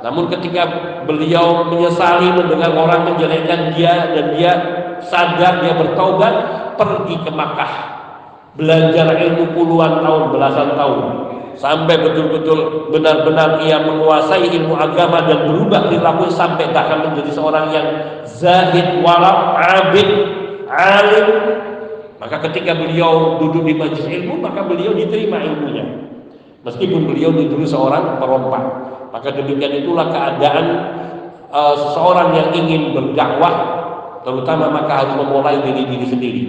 Namun 0.00 0.32
ketika 0.32 0.66
beliau 1.04 1.68
menyesali 1.68 2.32
mendengar 2.32 2.72
orang 2.72 3.12
menjelekkan 3.12 3.72
dia 3.76 4.12
dan 4.16 4.26
dia 4.36 4.52
sadar 5.04 5.60
dia 5.64 5.76
bertaubat 5.76 6.34
pergi 6.76 7.16
ke 7.20 7.30
Makkah. 7.32 7.72
Belajar 8.58 9.14
ilmu 9.14 9.54
puluhan 9.54 10.02
tahun 10.02 10.22
belasan 10.34 10.74
tahun 10.74 11.29
sampai 11.58 11.96
betul-betul 11.98 12.90
benar-benar 12.92 13.62
ia 13.62 13.80
menguasai 13.82 14.50
ilmu 14.50 14.74
agama 14.76 15.24
dan 15.24 15.48
berubah 15.48 15.90
perilaku 15.90 16.30
sampai 16.30 16.70
bahkan 16.74 17.10
menjadi 17.10 17.30
seorang 17.32 17.66
yang 17.72 17.86
zahid 18.26 19.02
warab 19.02 19.58
abid 19.58 20.08
alim 20.70 21.26
maka 22.20 22.36
ketika 22.52 22.76
beliau 22.76 23.40
duduk 23.40 23.64
di 23.64 23.72
majlis 23.72 24.04
ilmu, 24.04 24.44
maka 24.44 24.60
beliau 24.68 24.92
diterima 24.92 25.40
ilmunya. 25.40 26.12
Meskipun 26.60 27.08
beliau 27.08 27.32
dulu 27.32 27.64
seorang 27.64 28.20
perompak. 28.20 28.60
Maka 29.08 29.32
demikian 29.32 29.80
itulah 29.80 30.12
keadaan 30.12 30.64
uh, 31.48 31.72
seseorang 31.80 32.36
yang 32.36 32.48
ingin 32.52 32.92
berdakwah, 32.92 33.54
terutama 34.20 34.68
maka 34.68 35.00
harus 35.00 35.16
memulai 35.16 35.64
diri 35.64 35.88
diri 35.88 36.06
sendiri. 36.06 36.42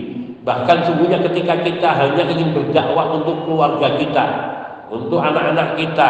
Bahkan 0.44 0.78
sungguhnya 0.92 1.24
ketika 1.24 1.64
kita 1.64 1.90
hanya 1.96 2.28
ingin 2.28 2.52
berdakwah 2.52 3.16
untuk 3.16 3.48
keluarga 3.48 3.96
kita, 3.96 4.26
untuk 4.92 5.24
anak-anak 5.24 5.80
kita, 5.80 6.10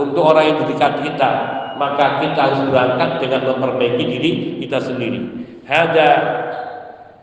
untuk 0.00 0.24
orang 0.32 0.56
yang 0.56 0.58
dekat 0.64 1.04
kita, 1.04 1.30
maka 1.76 2.24
kita 2.24 2.40
harus 2.40 2.60
berangkat 2.72 3.20
dengan 3.20 3.40
memperbaiki 3.52 4.04
diri 4.08 4.30
kita 4.64 4.80
sendiri. 4.80 5.20
Ada 5.68 6.08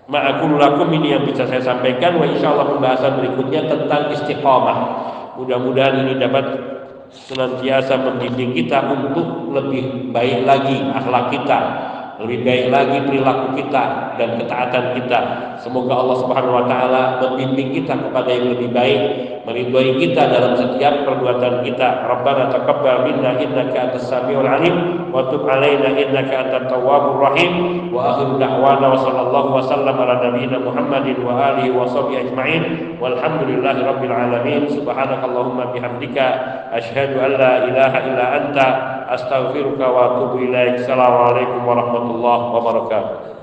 ma'akul 0.06 0.62
lakum 0.62 0.90
ini 0.94 1.18
yang 1.18 1.26
bisa 1.26 1.50
saya 1.50 1.66
sampaikan. 1.66 2.22
Wa 2.22 2.30
insyaallah 2.30 2.78
pembahasan 2.78 3.20
berikutnya 3.26 3.66
tentang 3.66 4.14
istiqamah. 4.14 4.78
Mudah-mudahan 5.42 6.06
ini 6.06 6.22
dapat 6.22 6.46
senantiasa 7.10 7.98
mendidik 7.98 8.54
kita 8.54 8.86
untuk 8.86 9.50
lebih 9.50 10.14
baik 10.14 10.46
lagi 10.46 10.78
akhlak 10.94 11.34
kita 11.34 11.89
lebih 12.20 12.44
baik 12.44 12.66
lagi 12.68 12.98
perilaku 13.08 13.56
kita 13.56 13.84
dan 14.20 14.36
ketaatan 14.36 14.86
kita. 15.00 15.20
Semoga 15.64 16.04
Allah 16.04 16.18
Subhanahu 16.20 16.56
wa 16.60 16.66
taala 16.68 17.04
membimbing 17.24 17.72
kita 17.72 17.96
kepada 17.96 18.28
yang 18.28 18.60
lebih 18.60 18.76
baik, 18.76 19.02
meridhoi 19.48 19.96
kita 20.04 20.28
dalam 20.28 20.60
setiap 20.60 21.08
perbuatan 21.08 21.64
kita. 21.64 22.12
Rabbana 22.12 22.52
taqabbal 22.52 23.08
minna 23.08 23.40
innaka 23.40 23.88
antas 23.88 24.12
samiul 24.12 24.44
alim 24.44 25.08
wa 25.16 25.32
tub 25.32 25.48
alaina 25.48 25.96
innaka 25.96 26.44
antat 26.44 26.68
tawwabur 26.68 27.24
rahim. 27.24 27.88
Wa 27.88 28.12
akhiru 28.16 28.36
da'wana 28.36 28.86
wa 28.92 29.00
sallallahu 29.00 29.50
wa 29.56 29.64
sallam 29.64 29.96
ala 29.96 30.20
nabiyyina 30.20 30.60
Muhammadin 30.60 31.24
wa 31.24 31.56
alihi 31.56 31.72
wa 31.72 31.88
sahbihi 31.88 32.36
ajma'in. 32.36 32.64
Walhamdulillahi 33.00 33.80
rabbil 33.80 34.12
alamin. 34.12 34.68
Subhanakallahumma 34.68 35.72
bihamdika 35.72 36.28
asyhadu 36.76 37.16
an 37.24 37.32
la 37.40 37.54
ilaha 37.64 37.98
illa 38.04 38.26
anta 38.44 38.68
astaghfiruka 39.10 39.86
wa 39.90 40.00
atubu 40.06 40.46
ilaik. 40.46 40.86
Assalamualaikum 40.86 41.66
warahmatullahi 41.66 42.46
wabarakatuh. 42.54 43.39